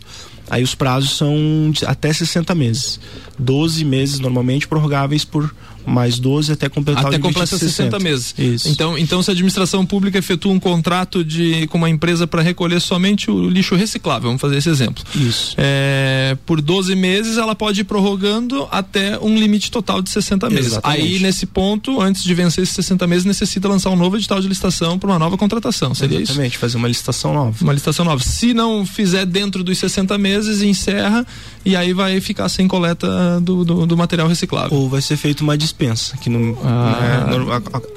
aí 0.49 0.63
os 0.63 0.73
prazos 0.73 1.15
são 1.15 1.71
até 1.85 2.11
60 2.11 2.55
meses. 2.55 2.99
12 3.37 3.85
meses 3.85 4.19
normalmente 4.19 4.67
prorrogáveis 4.67 5.23
por 5.23 5.53
mais 5.85 6.19
12 6.19 6.51
até 6.51 6.69
completar 6.69 7.07
até 7.07 7.17
o 7.17 7.19
completa 7.19 7.57
60. 7.57 7.71
60 7.71 7.99
meses. 7.99 8.35
Isso. 8.37 8.69
Então, 8.69 8.97
então 8.97 9.21
se 9.21 9.29
a 9.29 9.33
administração 9.33 9.85
pública 9.85 10.17
efetua 10.17 10.51
um 10.51 10.59
contrato 10.59 11.23
de 11.23 11.67
com 11.67 11.77
uma 11.77 11.89
empresa 11.89 12.27
para 12.27 12.41
recolher 12.41 12.79
somente 12.79 13.29
o 13.29 13.49
lixo 13.49 13.75
reciclável, 13.75 14.29
vamos 14.29 14.41
fazer 14.41 14.57
esse 14.57 14.69
exemplo. 14.69 15.03
Isso. 15.15 15.55
É, 15.57 16.37
por 16.45 16.61
12 16.61 16.95
meses 16.95 17.37
ela 17.37 17.55
pode 17.55 17.81
ir 17.81 17.83
prorrogando 17.83 18.67
até 18.71 19.19
um 19.19 19.37
limite 19.37 19.71
total 19.71 20.01
de 20.01 20.09
60 20.09 20.49
meses. 20.49 20.67
Exatamente. 20.73 21.01
Aí 21.01 21.19
nesse 21.19 21.45
ponto, 21.45 22.01
antes 22.01 22.23
de 22.23 22.33
vencer 22.33 22.63
esses 22.63 22.75
60 22.75 23.07
meses, 23.07 23.25
necessita 23.25 23.67
lançar 23.67 23.89
um 23.89 23.95
novo 23.95 24.17
edital 24.17 24.41
de 24.41 24.47
licitação 24.47 24.97
para 24.97 25.09
uma 25.09 25.19
nova 25.19 25.37
contratação. 25.37 25.93
Seria 25.93 26.17
Exatamente, 26.17 26.23
isso? 26.23 26.31
Exatamente, 26.33 26.57
fazer 26.57 26.77
uma 26.77 26.87
licitação 26.87 27.33
nova. 27.33 27.57
Uma 27.61 27.73
licitação 27.73 28.05
nova. 28.05 28.23
Se 28.23 28.53
não 28.53 28.85
fizer 28.85 29.25
dentro 29.25 29.63
dos 29.63 29.77
60 29.77 30.17
meses, 30.17 30.61
encerra 30.61 31.25
e 31.65 31.75
aí 31.75 31.93
vai 31.93 32.21
ficar 32.21 32.47
sem 32.47 32.67
coleta 32.67 33.41
do, 33.41 33.65
do, 33.65 33.85
do 33.87 33.97
material 33.97 34.27
reciclável. 34.27 34.77
Ou 34.77 34.87
vai 34.87 35.01
ser 35.01 35.17
feita 35.17 35.43
uma 35.43 35.57
dispensa, 35.57 36.15
que 36.17 36.29
não, 36.29 36.55
ah. 36.63 37.27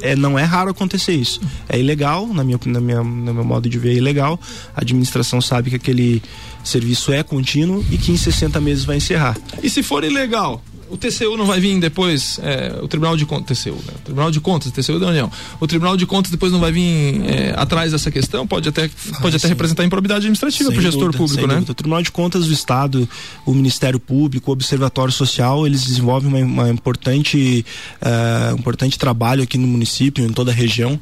é, 0.03 0.13
é, 0.13 0.17
não 0.17 0.39
é 0.39 0.43
raro 0.43 0.71
acontecer 0.71 1.13
isso. 1.13 1.41
É 1.69 1.79
ilegal, 1.79 2.27
na 2.27 2.43
minha, 2.43 2.59
na 2.65 2.81
minha, 2.81 3.03
no 3.05 3.35
meu 3.35 3.45
modo 3.45 3.69
de 3.69 3.79
ver, 3.79 3.91
é 3.91 3.95
ilegal. 3.95 4.41
A 4.75 4.81
administração 4.81 5.41
sabe 5.41 5.71
que 5.71 5.77
aquele 5.77 6.23
serviço 6.65 7.13
é 7.13 7.23
contínuo 7.23 7.85
e 7.91 7.99
que 7.99 8.11
em 8.11 8.17
60 8.17 8.61
meses 8.61 8.85
vai 8.85 8.97
encerrar. 8.97 9.37
E 9.63 9.69
se 9.69 9.83
for 9.83 10.03
ilegal? 10.03 10.63
O 10.91 10.97
TCU 10.97 11.37
não 11.37 11.47
vai 11.47 11.61
vir 11.61 11.79
depois, 11.79 12.39
é, 12.43 12.79
o 12.83 12.89
Tribunal 12.89 13.17
de 13.17 13.27
Contas, 13.27 13.59
TCU, 13.59 13.75
né? 13.75 13.93
O 13.97 14.05
Tribunal 14.05 14.31
de 14.31 14.41
Contas, 14.41 14.73
TCU 14.73 14.99
da 14.99 15.09
União. 15.09 15.31
O 15.61 15.67
Tribunal 15.67 15.97
de 15.97 16.07
Contas 16.07 16.31
depois 16.31 16.53
não 16.53 16.61
vai 16.61 16.73
vir 16.73 17.23
é, 17.25 17.55
atrás 17.57 17.93
dessa 17.93 18.11
questão, 18.11 18.47
pode 18.47 18.69
até, 18.69 18.89
pode 19.21 19.37
ah, 19.37 19.39
até 19.39 19.49
representar 19.49 19.85
improbidade 19.85 20.21
administrativa 20.21 20.71
para 20.71 20.79
o 20.79 20.83
gestor 20.83 21.13
dúvida, 21.13 21.19
público, 21.19 21.47
né? 21.47 21.55
Dúvida. 21.55 21.73
O 21.73 21.75
Tribunal 21.75 22.03
de 22.03 22.11
Contas 22.11 22.47
do 22.47 22.53
Estado, 22.53 23.09
o 23.45 23.55
Ministério 23.55 24.01
Público, 24.01 24.51
o 24.51 24.53
Observatório 24.53 25.13
Social, 25.13 25.67
eles 25.67 25.85
desenvolvem 25.85 26.29
uma, 26.29 26.39
uma 26.39 26.71
importante, 26.71 27.65
uh, 28.03 28.55
um 28.55 28.59
importante 28.59 28.99
trabalho 28.99 29.43
aqui 29.43 29.59
no 29.59 29.67
município, 29.67 30.25
em 30.25 30.33
toda 30.33 30.51
a 30.51 30.55
região. 30.55 30.99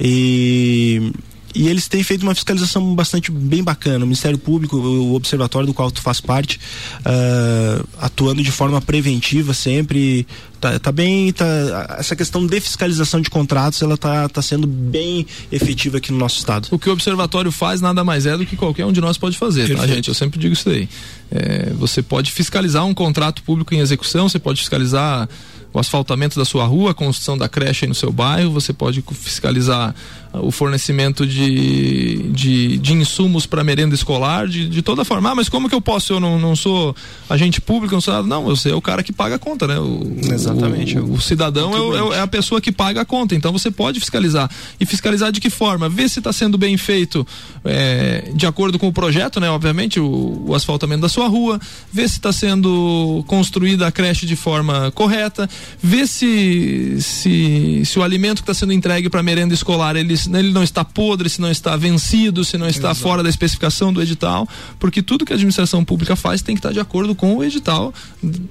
E 0.00 1.12
e 1.54 1.68
eles 1.68 1.88
têm 1.88 2.02
feito 2.02 2.22
uma 2.22 2.34
fiscalização 2.34 2.94
bastante 2.94 3.30
bem 3.30 3.62
bacana. 3.62 4.04
O 4.04 4.08
Ministério 4.08 4.38
Público, 4.38 4.76
o 4.76 5.14
observatório 5.14 5.66
do 5.66 5.74
qual 5.74 5.90
tu 5.90 6.00
faz 6.00 6.20
parte, 6.20 6.58
uh, 7.00 7.86
atuando 8.00 8.42
de 8.42 8.50
forma 8.50 8.80
preventiva 8.80 9.52
sempre. 9.52 10.26
Tá, 10.60 10.78
tá, 10.78 10.92
bem. 10.92 11.32
Tá, 11.32 11.96
essa 11.98 12.14
questão 12.14 12.46
de 12.46 12.60
fiscalização 12.60 13.20
de 13.20 13.28
contratos, 13.28 13.82
ela 13.82 13.96
tá, 13.96 14.28
tá 14.28 14.40
sendo 14.40 14.66
bem 14.66 15.26
efetiva 15.50 15.98
aqui 15.98 16.12
no 16.12 16.18
nosso 16.18 16.38
estado. 16.38 16.68
O 16.70 16.78
que 16.78 16.88
o 16.88 16.92
observatório 16.92 17.50
faz 17.50 17.80
nada 17.80 18.04
mais 18.04 18.26
é 18.26 18.36
do 18.36 18.46
que 18.46 18.56
qualquer 18.56 18.86
um 18.86 18.92
de 18.92 19.00
nós 19.00 19.18
pode 19.18 19.36
fazer, 19.36 19.62
tá, 19.62 19.68
Perfeito. 19.68 19.88
tá, 19.88 19.94
gente? 19.94 20.08
Eu 20.08 20.14
sempre 20.14 20.38
digo 20.38 20.52
isso 20.54 20.70
aí. 20.70 20.88
É, 21.30 21.72
você 21.74 22.00
pode 22.00 22.30
fiscalizar 22.30 22.86
um 22.86 22.94
contrato 22.94 23.42
público 23.42 23.74
em 23.74 23.78
execução, 23.78 24.28
você 24.28 24.38
pode 24.38 24.60
fiscalizar 24.60 25.28
o 25.72 25.78
asfaltamento 25.78 26.38
da 26.38 26.44
sua 26.44 26.64
rua, 26.66 26.90
a 26.90 26.94
construção 26.94 27.36
da 27.36 27.48
creche 27.48 27.86
no 27.86 27.94
seu 27.94 28.12
bairro, 28.12 28.50
você 28.50 28.72
pode 28.72 29.02
fiscalizar 29.12 29.94
o 30.34 30.50
fornecimento 30.50 31.26
de, 31.26 32.30
de, 32.30 32.78
de 32.78 32.92
insumos 32.94 33.44
para 33.44 33.62
merenda 33.62 33.94
escolar, 33.94 34.48
de, 34.48 34.66
de 34.66 34.80
toda 34.80 35.04
forma. 35.04 35.30
Ah, 35.30 35.34
mas 35.34 35.48
como 35.48 35.68
que 35.68 35.74
eu 35.74 35.80
posso? 35.80 36.14
Eu 36.14 36.20
não, 36.20 36.38
não 36.38 36.56
sou 36.56 36.96
agente 37.28 37.60
público, 37.60 37.94
não 37.94 38.00
sou 38.00 38.14
nada. 38.14 38.26
Não, 38.26 38.44
você 38.44 38.70
é 38.70 38.74
o 38.74 38.80
cara 38.80 39.02
que 39.02 39.12
paga 39.12 39.34
a 39.34 39.38
conta, 39.38 39.66
né? 39.66 39.78
O, 39.78 40.16
Exatamente. 40.32 40.98
O, 40.98 41.12
o 41.12 41.20
cidadão 41.20 42.14
é, 42.14 42.16
é, 42.16 42.20
a 42.20 42.26
pessoa 42.26 42.60
que 42.60 42.72
paga 42.72 43.02
a 43.02 43.04
conta. 43.04 43.34
Então 43.34 43.52
você 43.52 43.70
pode 43.70 44.00
fiscalizar. 44.00 44.50
E 44.80 44.86
fiscalizar 44.86 45.30
de 45.30 45.40
que 45.40 45.50
forma? 45.50 45.88
Ver 45.88 46.08
se 46.08 46.18
está 46.20 46.32
sendo 46.32 46.56
bem 46.56 46.76
feito 46.78 47.26
é, 47.64 48.30
de 48.34 48.46
acordo 48.46 48.78
com 48.78 48.88
o 48.88 48.92
projeto, 48.92 49.38
né? 49.38 49.50
Obviamente, 49.50 50.00
o, 50.00 50.44
o 50.46 50.54
asfaltamento 50.54 51.02
da 51.02 51.08
sua 51.10 51.28
rua, 51.28 51.60
ver 51.92 52.08
se 52.08 52.16
está 52.16 52.32
sendo 52.32 53.22
construída 53.26 53.86
a 53.86 53.92
creche 53.92 54.24
de 54.24 54.36
forma 54.36 54.90
correta, 54.92 55.48
ver 55.82 56.06
se, 56.06 56.96
se, 57.00 57.82
se 57.84 57.98
o 57.98 58.02
alimento 58.02 58.36
que 58.36 58.50
está 58.50 58.54
sendo 58.54 58.72
entregue 58.72 59.10
para 59.10 59.22
merenda 59.22 59.52
escolar 59.52 59.94
ele 59.94 60.21
se 60.22 60.36
ele 60.36 60.52
não 60.52 60.62
está 60.62 60.84
podre, 60.84 61.28
se 61.28 61.40
não 61.40 61.50
está 61.50 61.76
vencido, 61.76 62.44
se 62.44 62.56
não 62.56 62.68
está 62.68 62.90
Exato. 62.90 63.00
fora 63.00 63.22
da 63.22 63.28
especificação 63.28 63.92
do 63.92 64.00
edital, 64.00 64.48
porque 64.78 65.02
tudo 65.02 65.24
que 65.24 65.32
a 65.32 65.36
administração 65.36 65.84
pública 65.84 66.16
faz 66.16 66.42
tem 66.42 66.54
que 66.54 66.60
estar 66.60 66.72
de 66.72 66.80
acordo 66.80 67.14
com 67.14 67.36
o 67.36 67.44
edital 67.44 67.92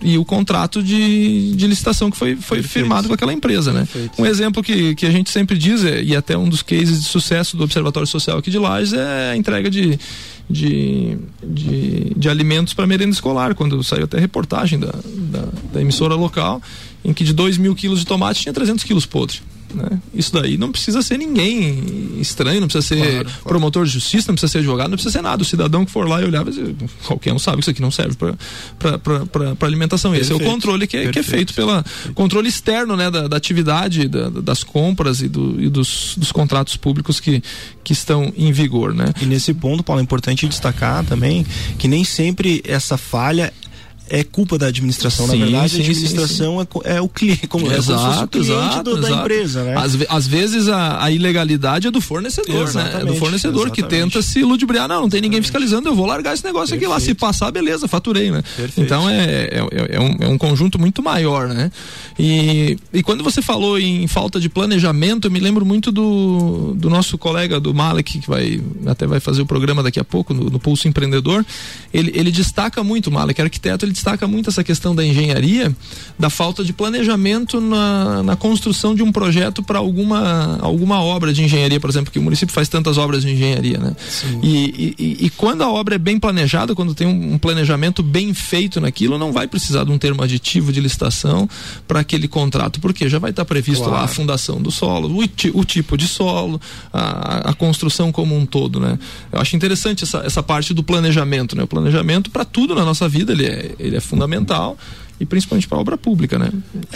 e 0.01 0.17
o 0.17 0.25
contrato 0.25 0.83
de, 0.83 1.55
de 1.55 1.67
licitação 1.67 2.11
que 2.11 2.17
foi, 2.17 2.35
foi 2.35 2.61
firmado 2.61 3.07
com 3.07 3.13
aquela 3.13 3.33
empresa, 3.33 3.71
né? 3.71 3.87
Um 4.17 4.25
exemplo 4.25 4.63
que, 4.63 4.95
que 4.95 5.05
a 5.05 5.11
gente 5.11 5.29
sempre 5.29 5.57
diz, 5.57 5.83
é, 5.83 6.03
e 6.03 6.15
até 6.15 6.37
um 6.37 6.49
dos 6.49 6.61
cases 6.61 7.01
de 7.01 7.07
sucesso 7.07 7.55
do 7.55 7.63
Observatório 7.63 8.07
Social 8.07 8.37
aqui 8.37 8.51
de 8.51 8.59
Lages, 8.59 8.93
é 8.93 9.31
a 9.31 9.35
entrega 9.35 9.69
de, 9.69 9.97
de, 10.49 11.17
de, 11.43 12.13
de 12.15 12.29
alimentos 12.29 12.73
para 12.73 12.85
merenda 12.85 13.13
escolar, 13.13 13.55
quando 13.55 13.81
saiu 13.83 14.05
até 14.05 14.19
reportagem 14.19 14.79
da, 14.79 14.91
da, 14.91 15.47
da 15.73 15.81
emissora 15.81 16.15
local, 16.15 16.61
em 17.03 17.13
que 17.13 17.23
de 17.23 17.33
2 17.33 17.57
mil 17.57 17.73
quilos 17.75 17.99
de 17.99 18.05
tomate 18.05 18.41
tinha 18.41 18.53
300 18.53 18.83
quilos 18.83 19.05
podres 19.05 19.41
Né? 19.73 19.99
Isso 20.13 20.33
daí 20.33 20.57
não 20.57 20.71
precisa 20.71 21.01
ser 21.01 21.17
ninguém 21.17 22.19
estranho, 22.19 22.61
não 22.61 22.67
precisa 22.67 22.95
ser 22.95 23.01
claro, 23.01 23.25
claro. 23.25 23.41
promotor 23.43 23.85
de 23.85 23.91
justiça, 23.91 24.27
não 24.27 24.35
precisa 24.35 24.51
ser 24.51 24.57
advogado, 24.59 24.89
não 24.89 24.97
precisa 24.97 25.13
ser 25.13 25.21
nada. 25.21 25.41
O 25.41 25.45
cidadão 25.45 25.85
que 25.85 25.91
for 25.91 26.07
lá 26.07 26.21
e 26.21 26.25
olhar, 26.25 26.43
qualquer 27.05 27.33
um 27.33 27.39
sabe 27.39 27.57
que 27.57 27.61
isso 27.61 27.69
aqui 27.69 27.81
não 27.81 27.91
serve 27.91 28.15
para 28.17 29.67
alimentação. 29.67 30.11
Perfeito. 30.11 30.33
Esse 30.33 30.43
é 30.43 30.47
o 30.47 30.51
controle 30.51 30.87
que 30.87 30.97
é, 30.97 31.11
que 31.11 31.19
é 31.19 31.23
feito 31.23 31.53
pelo 31.53 31.83
controle 32.13 32.49
externo 32.49 32.95
né, 32.95 33.09
da, 33.09 33.27
da 33.27 33.37
atividade, 33.37 34.07
da, 34.07 34.29
das 34.29 34.63
compras 34.63 35.21
e, 35.21 35.27
do, 35.27 35.61
e 35.61 35.69
dos, 35.69 36.15
dos, 36.17 36.31
contratos 36.31 36.75
públicos 36.75 37.19
que, 37.19 37.41
que 37.83 37.93
estão 37.93 38.31
em 38.35 38.51
vigor. 38.51 38.93
Né? 38.93 39.13
E 39.21 39.25
nesse 39.25 39.53
ponto, 39.53 39.83
Paulo, 39.83 39.99
é 39.99 40.03
importante 40.03 40.47
destacar 40.47 41.03
também 41.05 41.45
que 41.77 41.87
nem 41.87 42.03
sempre 42.03 42.61
essa 42.65 42.97
falha 42.97 43.53
é 44.11 44.25
culpa 44.25 44.57
da 44.57 44.67
administração. 44.67 45.25
Sim, 45.25 45.37
Na 45.37 45.45
verdade, 45.45 45.73
sim, 45.73 45.77
a 45.77 45.81
administração 45.83 46.59
sim, 46.59 46.79
é, 46.83 46.97
é, 46.97 47.01
o 47.01 47.07
cliente, 47.07 47.47
como, 47.47 47.71
exato, 47.71 47.93
é 47.93 47.95
como 47.95 48.43
exato, 48.43 48.83
do, 48.83 48.97
exato. 48.97 49.01
da 49.01 49.09
empresa, 49.09 49.63
né? 49.63 49.75
Às, 49.77 49.97
às 50.09 50.27
vezes 50.27 50.67
a, 50.67 51.01
a, 51.01 51.09
ilegalidade 51.09 51.87
é 51.87 51.91
do 51.91 52.01
fornecedor, 52.01 52.67
exatamente, 52.67 52.95
né? 52.95 53.01
É 53.01 53.05
do 53.05 53.15
fornecedor 53.15 53.67
exatamente. 53.67 53.89
que 53.89 53.89
tenta 53.89 54.21
se 54.21 54.43
ludibriar. 54.43 54.89
Não, 54.89 55.03
não 55.03 55.09
tem 55.09 55.21
ninguém 55.21 55.41
fiscalizando, 55.41 55.87
eu 55.87 55.95
vou 55.95 56.05
largar 56.05 56.33
esse 56.33 56.43
negócio 56.43 56.77
Perfeito. 56.77 56.91
aqui 56.91 56.93
lá. 56.93 56.99
Se 56.99 57.13
passar, 57.13 57.51
beleza, 57.51 57.87
faturei, 57.87 58.31
né? 58.31 58.41
Perfeito. 58.57 58.81
Então 58.81 59.09
é, 59.09 59.23
é, 59.23 59.67
é, 59.91 59.99
um, 59.99 60.17
é 60.19 60.27
um 60.27 60.37
conjunto 60.37 60.77
muito 60.77 61.01
maior, 61.01 61.47
né? 61.47 61.71
E, 62.19 62.77
e 62.91 63.01
quando 63.01 63.23
você 63.23 63.41
falou 63.41 63.79
em 63.79 64.07
falta 64.07 64.41
de 64.41 64.49
planejamento, 64.49 65.27
eu 65.27 65.31
me 65.31 65.39
lembro 65.39 65.65
muito 65.65 65.89
do, 65.89 66.73
do 66.75 66.89
nosso 66.89 67.17
colega 67.17 67.61
do 67.61 67.73
Malek, 67.73 68.19
que 68.19 68.27
vai 68.27 68.61
até 68.85 69.07
vai 69.07 69.21
fazer 69.21 69.41
o 69.41 69.45
programa 69.45 69.81
daqui 69.81 70.01
a 70.01 70.03
pouco, 70.03 70.33
no, 70.33 70.49
no 70.49 70.59
Pulso 70.59 70.89
Empreendedor. 70.89 71.45
Ele, 71.93 72.11
ele 72.13 72.29
destaca 72.29 72.83
muito, 72.83 73.07
o 73.07 73.11
Malek, 73.11 73.41
arquiteto, 73.41 73.85
ele 73.85 74.00
destaca 74.01 74.27
muito 74.27 74.49
essa 74.49 74.63
questão 74.63 74.95
da 74.95 75.05
engenharia, 75.05 75.73
da 76.17 76.29
falta 76.29 76.63
de 76.63 76.73
planejamento 76.73 77.61
na, 77.61 78.23
na 78.23 78.35
construção 78.35 78.95
de 78.95 79.03
um 79.03 79.11
projeto 79.11 79.61
para 79.61 79.77
alguma, 79.77 80.57
alguma 80.59 81.01
obra 81.01 81.31
de 81.31 81.43
engenharia, 81.43 81.79
por 81.79 81.89
exemplo, 81.89 82.11
que 82.11 82.17
o 82.17 82.21
município 82.21 82.53
faz 82.53 82.67
tantas 82.67 82.97
obras 82.97 83.21
de 83.21 83.31
engenharia, 83.31 83.77
né? 83.77 83.95
E, 84.41 84.95
e, 84.97 85.25
e, 85.25 85.29
quando 85.29 85.61
a 85.61 85.69
obra 85.69 85.95
é 85.95 85.97
bem 85.99 86.19
planejada, 86.19 86.73
quando 86.73 86.95
tem 86.95 87.05
um, 87.05 87.33
um, 87.33 87.37
planejamento 87.37 88.01
bem 88.01 88.33
feito 88.33 88.81
naquilo, 88.81 89.19
não 89.19 89.31
vai 89.31 89.47
precisar 89.47 89.83
de 89.83 89.91
um 89.91 89.99
termo 89.99 90.23
aditivo 90.23 90.73
de 90.73 90.81
licitação 90.81 91.47
para 91.87 91.99
aquele 91.99 92.27
contrato, 92.27 92.79
porque 92.79 93.07
já 93.07 93.19
vai 93.19 93.29
estar 93.29 93.43
tá 93.43 93.47
previsto 93.47 93.83
claro. 93.83 93.99
lá 93.99 94.03
a 94.05 94.07
fundação 94.07 94.59
do 94.59 94.71
solo, 94.71 95.09
o, 95.09 95.59
o 95.59 95.65
tipo 95.65 95.95
de 95.95 96.07
solo, 96.07 96.59
a, 96.91 97.51
a, 97.51 97.53
construção 97.53 98.11
como 98.11 98.35
um 98.35 98.47
todo, 98.47 98.79
né? 98.79 98.97
Eu 99.31 99.39
acho 99.39 99.55
interessante 99.55 100.03
essa, 100.03 100.23
essa 100.25 100.41
parte 100.41 100.73
do 100.73 100.81
planejamento, 100.81 101.55
né? 101.55 101.63
O 101.63 101.67
planejamento 101.67 102.31
para 102.31 102.43
tudo 102.43 102.73
na 102.73 102.83
nossa 102.83 103.07
vida, 103.07 103.31
ele 103.33 103.45
é, 103.45 103.75
ele 103.81 103.97
é 103.97 103.99
fundamental 103.99 104.77
e 105.19 105.25
principalmente 105.25 105.67
para 105.67 105.77
obra 105.77 105.97
pública, 105.97 106.39
né? 106.39 106.49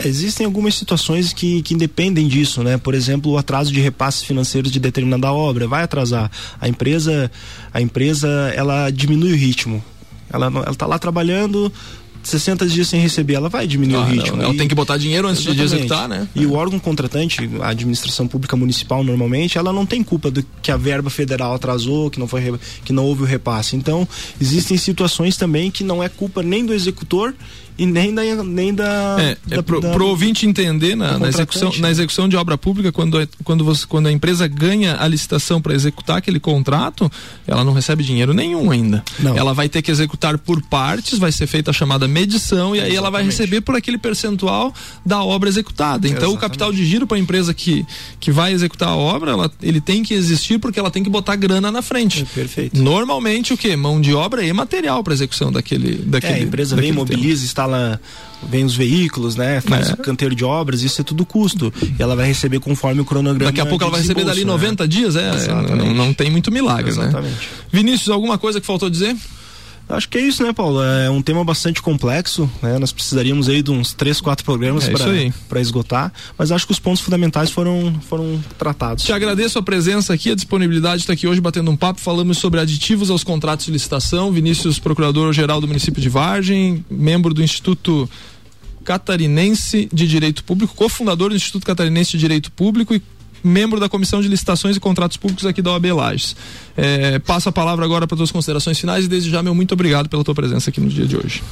Existem 0.04 0.48
algumas 0.48 0.74
situações 0.74 1.32
que, 1.32 1.62
que 1.62 1.76
independem 1.76 2.28
disso, 2.28 2.64
né? 2.64 2.76
Por 2.76 2.96
exemplo, 2.96 3.32
o 3.32 3.38
atraso 3.38 3.72
de 3.72 3.80
repasses 3.80 4.24
financeiros 4.24 4.72
de 4.72 4.80
determinada 4.80 5.32
obra 5.32 5.68
vai 5.68 5.84
atrasar. 5.84 6.32
A 6.60 6.68
empresa, 6.68 7.32
a 7.72 7.80
empresa, 7.80 8.28
ela 8.56 8.90
diminui 8.90 9.34
o 9.34 9.36
ritmo. 9.36 9.84
Ela, 10.34 10.48
ela 10.48 10.74
tá 10.74 10.88
lá 10.88 10.98
trabalhando, 10.98 11.72
60 12.28 12.66
dias 12.68 12.88
sem 12.88 13.00
receber, 13.00 13.36
ela 13.36 13.50
vai 13.50 13.68
diminuir 13.68 13.98
ah, 13.98 14.02
o 14.02 14.06
ritmo. 14.06 14.42
Ela 14.42 14.54
e... 14.54 14.58
tem 14.58 14.68
que 14.68 14.76
botar 14.76 14.98
dinheiro 14.98 15.28
antes 15.28 15.42
Exatamente. 15.42 15.70
de 15.70 15.76
executar, 15.76 16.10
né? 16.10 16.28
E 16.36 16.44
é. 16.44 16.48
o 16.48 16.54
órgão 16.54 16.80
contratante, 16.80 17.50
a 17.62 17.70
administração 17.70 18.28
pública 18.28 18.56
municipal 18.56 19.04
normalmente, 19.04 19.58
ela 19.58 19.72
não 19.72 19.86
tem 19.86 20.04
culpa 20.04 20.32
do 20.32 20.44
que 20.62 20.72
a 20.72 20.78
verba 20.78 21.10
federal 21.10 21.54
atrasou, 21.54 22.10
que 22.10 22.20
não 22.20 22.28
foi 22.28 22.58
que 22.84 22.92
não 22.92 23.06
houve 23.06 23.24
o 23.24 23.26
repasse. 23.26 23.76
Então, 23.76 24.08
existem 24.40 24.78
situações 24.78 25.38
também 25.38 25.70
que 25.70 25.84
não 25.84 26.04
é 26.04 26.10
culpa 26.10 26.42
nem 26.42 26.66
do 26.66 26.74
executor 26.74 27.34
e 27.78 27.86
nem 27.86 28.14
da. 28.14 28.24
Nem 28.44 28.74
da, 28.74 29.18
é, 29.20 29.38
da, 29.46 29.58
é 29.58 29.62
pro, 29.62 29.82
da, 29.82 29.92
pro 29.92 30.08
ouvinte 30.08 30.46
entender, 30.46 30.96
na, 30.96 31.20
na, 31.20 31.28
execução, 31.28 31.72
na 31.80 31.90
execução 31.90 32.30
de 32.30 32.38
obra 32.38 32.58
pública, 32.58 32.92
quando, 32.92 33.28
quando, 33.44 33.64
você, 33.64 33.86
quando 33.86 34.08
a 34.08 34.12
empresa 34.12 34.48
ganha 34.48 34.98
a 35.00 35.08
licitação 35.08 35.62
para 35.62 35.74
executar 35.74 36.18
aquele 36.18 36.40
contrato, 36.40 37.12
ela 37.46 37.64
não 37.64 37.74
recebe 37.74 38.04
dinheiro 38.04 38.34
nenhum 38.34 38.72
ainda. 38.72 39.04
Não. 39.20 39.36
Ela 39.36 39.54
vai 39.54 39.68
ter 39.68 39.82
que 39.82 39.92
executar 39.92 40.38
por 40.38 40.62
partes, 40.62 41.20
vai 41.20 41.32
ser 41.32 41.48
feita 41.48 41.72
a 41.72 41.74
chamada 41.74 42.08
medição, 42.08 42.76
e 42.76 42.80
aí 42.80 42.92
Exatamente. 42.92 42.98
ela 42.98 43.10
vai 43.10 43.24
receber 43.24 43.62
por 43.62 43.76
aquele 43.76 43.98
percentual 43.98 44.74
da 45.06 45.24
obra 45.24 45.50
executada. 45.50 46.08
Então, 46.08 46.18
Exatamente. 46.18 46.38
o 46.38 46.40
capital 46.40 46.72
de 46.72 46.86
giro 46.86 47.06
para 47.06 47.18
a 47.18 47.20
empresa 47.20 47.54
que, 47.54 47.86
que 48.20 48.32
vai 48.32 48.54
executar 48.54 48.90
a 48.90 48.96
obra, 48.96 49.32
ela, 49.32 49.52
ele 49.62 49.82
tem 49.82 50.04
que 50.04 50.14
existir 50.14 50.60
porque 50.60 50.80
ela 50.80 50.92
tem 50.92 51.04
que 51.04 51.10
botar 51.10 51.36
grana 51.36 51.72
na 51.72 51.82
frente. 51.82 52.22
É, 52.22 52.26
perfeito. 52.26 52.82
Normalmente, 52.82 53.54
o 53.54 53.58
que? 53.58 53.76
Mão 53.76 54.00
de 54.00 54.14
obra 54.14 54.44
e 54.44 54.54
material 54.54 55.04
para 55.04 55.14
execução 55.14 55.52
daquele, 55.52 55.98
daquele. 55.98 56.34
É, 56.34 56.36
a 56.38 56.40
empresa 56.40 56.76
vem, 56.76 56.92
mobiliza, 56.92 57.46
está 57.46 57.65
instala 57.66 58.00
vem 58.48 58.64
os 58.64 58.76
veículos, 58.76 59.36
né? 59.36 59.60
Faz 59.60 59.90
é. 59.90 59.96
canteiro 59.96 60.36
de 60.36 60.46
obras, 60.46 60.82
isso 60.84 61.02
é 61.02 61.04
tudo 61.04 61.26
custo. 61.26 61.74
E 61.98 62.02
ela 62.02 62.16
vai 62.16 62.28
receber 62.28 62.60
conforme 62.60 63.02
o 63.02 63.06
cronograma. 63.06 63.52
Daqui 63.52 63.62
a 63.62 63.66
pouco 63.66 63.84
ela 63.84 63.92
vai 63.92 64.02
receber 64.02 64.24
dali 64.24 64.46
90 64.46 64.84
né? 64.84 64.88
dias, 64.88 65.16
é. 65.16 65.32
Não, 65.48 65.94
não, 65.94 66.14
tem 66.14 66.30
muito 66.30 66.52
milagre, 66.52 66.94
né? 66.94 67.04
Exatamente. 67.04 67.34
né? 67.34 67.48
Vinícius, 67.72 68.10
alguma 68.10 68.38
coisa 68.38 68.62
que 68.62 68.68
faltou 68.68 68.90
dizer? 68.90 69.16
Acho 69.88 70.10
que 70.10 70.18
é 70.18 70.22
isso, 70.22 70.44
né, 70.44 70.52
Paulo? 70.52 70.82
É 70.84 71.10
um 71.10 71.22
tema 71.22 71.44
bastante 71.44 71.82
complexo, 71.82 72.50
né? 72.62 72.80
Nós 72.80 72.92
precisaríamos 72.92 73.48
aí 73.48 73.62
de 73.62 73.70
uns 73.70 73.94
três, 73.94 74.20
quatro 74.20 74.44
programas 74.44 74.88
é 74.88 75.32
para 75.48 75.62
esgotar, 75.62 76.12
mas 76.38 76.52
acho 76.52 76.66
que 76.66 76.72
os 76.72 76.80
pontos 76.80 77.02
fundamentais 77.02 77.52
foram, 77.52 77.94
foram 78.02 78.44
tratados. 78.58 79.04
Te 79.04 79.14
agradeço 79.14 79.60
a 79.60 79.62
presença 79.64 80.14
aqui, 80.14 80.32
a 80.32 80.36
disponibilidade 80.36 80.98
de 80.98 81.04
estar 81.04 81.14
aqui 81.14 81.28
hoje 81.28 81.40
batendo 81.40 81.70
um 81.70 81.78
papo. 81.78 82.02
Falamos 82.02 82.40
sobre 82.40 82.60
aditivos 82.60 83.12
aos 83.12 83.24
contratos 83.24 83.68
de 83.68 83.72
licitação. 83.72 84.32
Vinícius, 84.32 84.80
procurador-geral 84.80 85.62
do 85.62 85.68
município 85.68 86.02
de 86.02 86.10
Vargem, 86.10 86.84
membro 86.90 87.34
do 87.34 87.44
Instituto 87.44 88.10
Catarinense 88.84 89.90
de 89.92 90.08
Direito 90.08 90.44
Público, 90.44 90.76
cofundador 90.76 91.30
do 91.30 91.36
Instituto 91.36 91.66
Catarinense 91.66 92.12
de 92.12 92.18
Direito 92.18 92.52
Público 92.52 92.94
e 92.94 93.02
membro 93.46 93.80
da 93.80 93.88
Comissão 93.88 94.22
de 94.22 94.28
Licitações 94.28 94.76
e 94.76 94.80
Contratos 94.80 95.18
Públicos 95.18 95.46
aqui 95.46 95.62
da 95.62 95.72
OAB 95.72 95.86
Lages. 95.94 96.36
É, 96.76 97.20
passo 97.20 97.50
a 97.50 97.52
palavra 97.52 97.86
agora 97.86 98.08
para 98.08 98.18
tuas 98.18 98.32
considerações 98.32 98.80
finais 98.80 99.06
e 99.06 99.08
desde 99.08 99.30
já 99.30 99.42
meu 99.44 99.56
muito 99.56 99.74
obrigado 99.74 100.10
pela 100.10 100.24
tua 100.24 100.36
presença 100.36 100.70
aqui 100.70 100.82
no 100.82 100.90
dia 100.90 101.06
de 101.06 101.16
hoje. 101.16 101.44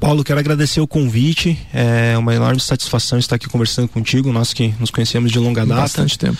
Paulo, 0.00 0.24
quero 0.24 0.40
agradecer 0.40 0.80
o 0.80 0.86
convite. 0.86 1.56
É 1.72 2.18
uma 2.18 2.34
enorme 2.34 2.60
satisfação 2.60 3.20
estar 3.20 3.36
aqui 3.36 3.48
conversando 3.48 3.86
contigo, 3.86 4.32
nós 4.32 4.52
que 4.52 4.74
nos 4.80 4.90
conhecemos 4.90 5.30
de 5.30 5.38
longa 5.38 5.64
data. 5.64 5.82
Bastante 5.82 6.18
tempo. 6.18 6.38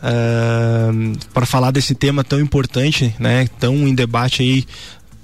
É, 0.00 0.88
para 1.34 1.44
falar 1.44 1.70
desse 1.72 1.94
tema 1.94 2.22
tão 2.22 2.40
importante, 2.40 3.14
né, 3.18 3.48
tão 3.58 3.74
em 3.88 3.94
debate 3.94 4.42
aí 4.42 4.64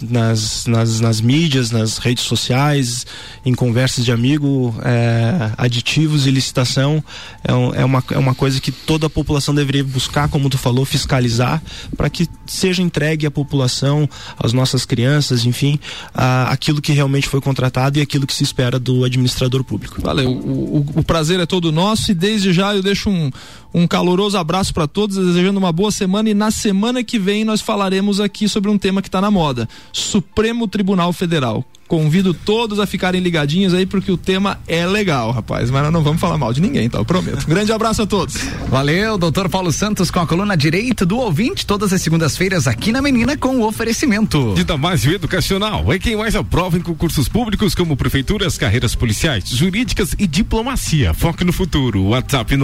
nas, 0.03 0.67
nas, 0.67 1.01
nas 1.01 1.21
mídias, 1.21 1.71
nas 1.71 1.99
redes 1.99 2.25
sociais, 2.25 3.07
em 3.45 3.55
conversas 3.55 4.05
de 4.05 4.13
amigo, 4.13 4.75
é, 4.83 5.53
aditivos 5.57 6.27
e 6.27 6.31
licitação 6.31 7.03
é, 7.45 7.81
é, 7.81 7.85
uma, 7.85 8.05
é 8.11 8.19
uma 8.19 8.35
coisa 8.35 8.61
que 8.61 8.71
toda 8.71 9.07
a 9.07 9.11
população 9.11 9.55
deveria 9.55 9.85
buscar, 9.85 10.29
como 10.29 10.49
tu 10.49 10.59
falou, 10.59 10.85
fiscalizar, 10.85 11.63
para 11.97 12.09
que 12.09 12.29
seja 12.47 12.83
entregue 12.83 13.27
à 13.27 13.31
população, 13.31 14.09
às 14.39 14.53
nossas 14.53 14.85
crianças, 14.85 15.45
enfim, 15.45 15.79
a, 16.15 16.51
aquilo 16.51 16.81
que 16.81 16.93
realmente 16.93 17.29
foi 17.29 17.41
contratado 17.41 17.99
e 17.99 18.03
aquilo 18.03 18.27
que 18.27 18.35
se 18.35 18.45
espera 18.45 18.79
do 18.79 19.05
administrador 19.05 19.65
público. 19.65 20.01
Valeu, 20.01 20.31
o, 20.31 20.79
o, 20.79 21.01
o 21.01 21.03
prazer 21.03 21.41
é 21.41 21.47
todo 21.47 21.73
nosso 21.73 22.11
e 22.11 22.15
desde 22.15 22.53
já 22.53 22.75
eu 22.75 22.83
deixo 22.83 23.11
um, 23.11 23.31
um 23.73 23.87
caloroso 23.87 24.37
abraço 24.37 24.73
para 24.73 24.87
todos, 24.87 25.17
desejando 25.17 25.59
uma 25.59 25.73
boa 25.73 25.91
semana 25.91 26.31
e 26.31 26.35
na 26.35 26.51
semana 26.51 27.05
que 27.05 27.19
vem 27.19 27.45
nós 27.45 27.61
falaremos 27.61 28.21
aqui 28.21 28.49
sobre 28.49 28.71
um 28.71 28.79
tema 28.79 29.03
que 29.03 29.09
está 29.09 29.21
na 29.21 29.31
moda: 29.31 29.69
Supremo 29.93 30.69
Tribunal 30.69 31.13
Federal. 31.13 31.65
Convido 31.89 32.35
todos 32.35 32.79
a 32.79 32.87
ficarem 32.87 33.23
ligadinhos 33.23 33.73
aí 33.73 33.87
porque 33.87 34.13
o 34.13 34.19
tema 34.19 34.61
é 34.69 34.87
legal, 34.87 35.31
rapaz. 35.31 35.71
Mas 35.71 35.85
nós 35.85 35.93
não 35.93 36.03
vamos 36.03 36.21
falar 36.21 36.37
mal 36.37 36.53
de 36.53 36.61
ninguém, 36.61 36.91
tá? 36.91 36.99
Eu 36.99 37.05
prometo. 37.05 37.47
Um 37.47 37.49
grande 37.49 37.73
abraço 37.73 38.03
a 38.03 38.07
todos. 38.07 38.37
Valeu, 38.69 39.17
doutor 39.17 39.49
Paulo 39.49 39.73
Santos 39.73 40.11
com 40.11 40.21
a 40.21 40.27
coluna 40.27 40.55
Direito 40.55 41.07
do 41.07 41.17
Ouvinte, 41.17 41.65
todas 41.65 41.91
as 41.91 42.03
segundas-feiras 42.03 42.69
aqui 42.69 42.93
na 42.93 43.01
Menina 43.01 43.39
com 43.39 43.57
o 43.57 43.67
oferecimento. 43.67 44.53
De 44.55 44.65
Damásio 44.65 45.15
Educacional 45.15 45.91
é 45.91 45.99
quem 45.99 46.15
mais 46.15 46.37
aprova 46.37 46.77
em 46.77 46.83
concursos 46.83 47.27
públicos 47.27 47.75
como 47.75 47.97
prefeituras, 47.97 48.59
carreiras 48.59 48.95
policiais, 48.95 49.49
jurídicas 49.49 50.15
e 50.19 50.27
diplomacia. 50.27 51.15
Foque 51.15 51.43
no 51.43 51.55
futuro. 51.55 52.09
WhatsApp 52.09 52.55